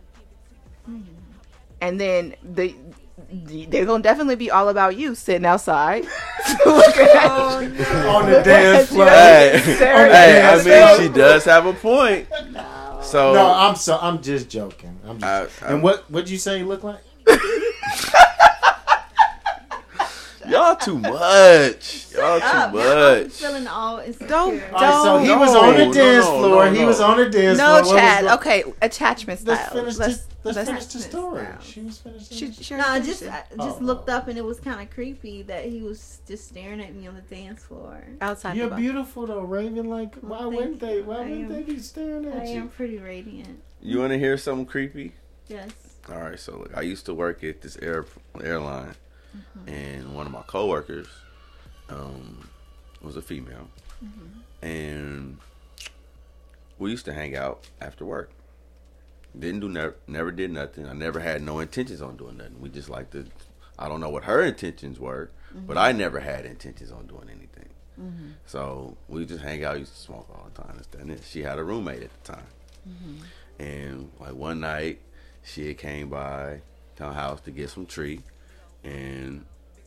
[1.81, 2.75] And then the
[3.33, 6.07] they're gonna definitely be all about you sitting outside.
[6.67, 8.09] Oh, looking at Oh, you.
[8.09, 9.07] On the dance floor.
[9.07, 10.57] Hey, hey, I
[10.99, 12.27] mean, she does have a point.
[13.03, 13.99] So No, I'm so.
[14.01, 14.99] I'm just joking.
[15.07, 17.01] I'm just, I- I- and what what'd you say he look like?
[20.49, 22.07] y'all too much.
[22.15, 22.73] Y'all Up.
[22.73, 23.33] too Now I'm much.
[23.33, 24.27] feeling all insecure.
[24.29, 26.65] Don't- oh, All right, so Don't- he no, was on the no, dance no, floor.
[26.67, 26.87] no, He no.
[26.87, 27.95] was on the dance No, floor.
[27.95, 28.25] No, Chad.
[28.25, 29.55] go- Okay, attachment style.
[29.57, 30.27] Let's finish Let's- this.
[30.43, 31.43] Let's let's- finish the story.
[31.45, 31.59] style.
[31.61, 32.37] She was finishing.
[32.53, 33.59] She, she No, I just I it.
[33.59, 33.85] just Oh.
[33.85, 37.07] looked up and it was kind of creepy that he was just staring at me
[37.07, 38.03] on the dance floor.
[38.23, 38.57] outside.
[38.57, 39.91] You're beautiful though, Raven.
[39.91, 41.03] Like, why Well, wouldn't they?
[41.03, 42.55] Why wouldn't they be staring at you?
[42.55, 43.61] I am pretty radiant.
[43.83, 45.13] You want to hear something creepy?
[45.49, 45.71] Yes.
[46.11, 48.07] All right, so look, I used to work at this air
[48.43, 48.95] airline,
[49.37, 49.69] Mm-hmm.
[49.69, 51.07] and one of my coworkers
[51.89, 52.49] um,
[53.01, 53.69] was a female,
[54.05, 54.67] mm-hmm.
[54.67, 55.39] and
[56.79, 58.31] we used to hang out after work.
[59.39, 60.87] Didn't do never never did nothing.
[60.89, 62.61] I never had no intentions on doing nothing.
[62.61, 63.27] We just like to.
[63.79, 65.67] I don't know what her intentions were, mm-hmm.
[65.67, 67.69] but I never had intentions on doing anything.
[68.47, 70.81] So we just hang out, used to smoke all the time.
[70.99, 71.29] And this.
[71.29, 72.47] She had a roommate at the time,
[73.59, 75.01] and like one night,
[75.45, 76.63] she came by
[76.97, 78.23] to our house to get some tree,
[78.85, 79.45] and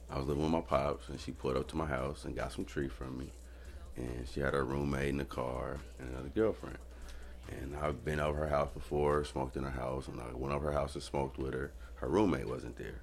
[0.09, 2.51] I was living with my pops, and she pulled up to my house and got
[2.51, 3.31] some tree from me,
[3.95, 6.77] and she had her roommate in the car and another girlfriend,
[7.51, 10.07] And I've been over her house before, smoked in her house.
[10.07, 13.01] and I went over her house and smoked with her, her roommate wasn't there.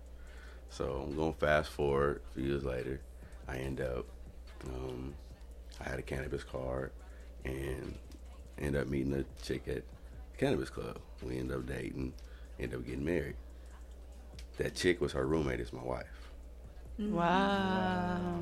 [0.68, 3.00] So I'm going fast forward a few years later.
[3.48, 4.06] I end up,
[4.66, 5.14] um,
[5.80, 6.92] I had a cannabis card
[7.44, 7.94] and
[8.58, 9.82] end up meeting a chick at
[10.38, 10.98] cannabis club.
[11.22, 12.12] We end up dating,
[12.60, 13.34] end up getting married.
[14.60, 16.04] That chick was her roommate, is my wife.
[17.00, 17.12] Mm.
[17.12, 18.40] Wow.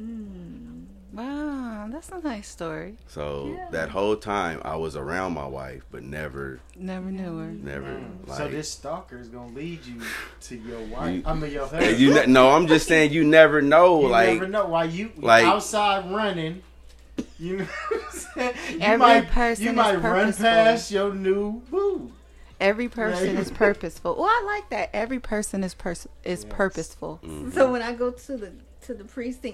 [0.00, 0.84] Mm.
[1.12, 2.94] Wow, that's a nice story.
[3.08, 3.68] So Yeah.
[3.72, 7.46] that whole time I was around my wife, but never, Never knew her.
[7.50, 8.28] never mm.
[8.28, 8.38] like.
[8.38, 10.00] so this stalker is gonna lead you
[10.42, 11.22] to your You- wife.
[11.26, 11.98] I mean your Yeah, husband.
[11.98, 14.02] you ne- no, I'm just saying you never know.
[14.02, 16.62] You like never know why you like- outside running.
[17.40, 18.54] You know what I'm saying?
[18.74, 22.12] You Every might, person you is might run past your new boo.
[22.60, 24.16] Every person is purposeful.
[24.18, 24.90] Oh, I like that.
[24.92, 26.52] Every person is pers- is Yes.
[26.56, 27.20] purposeful.
[27.22, 27.50] Mm-hmm.
[27.52, 28.52] So when I go to the
[28.82, 29.44] to the precinct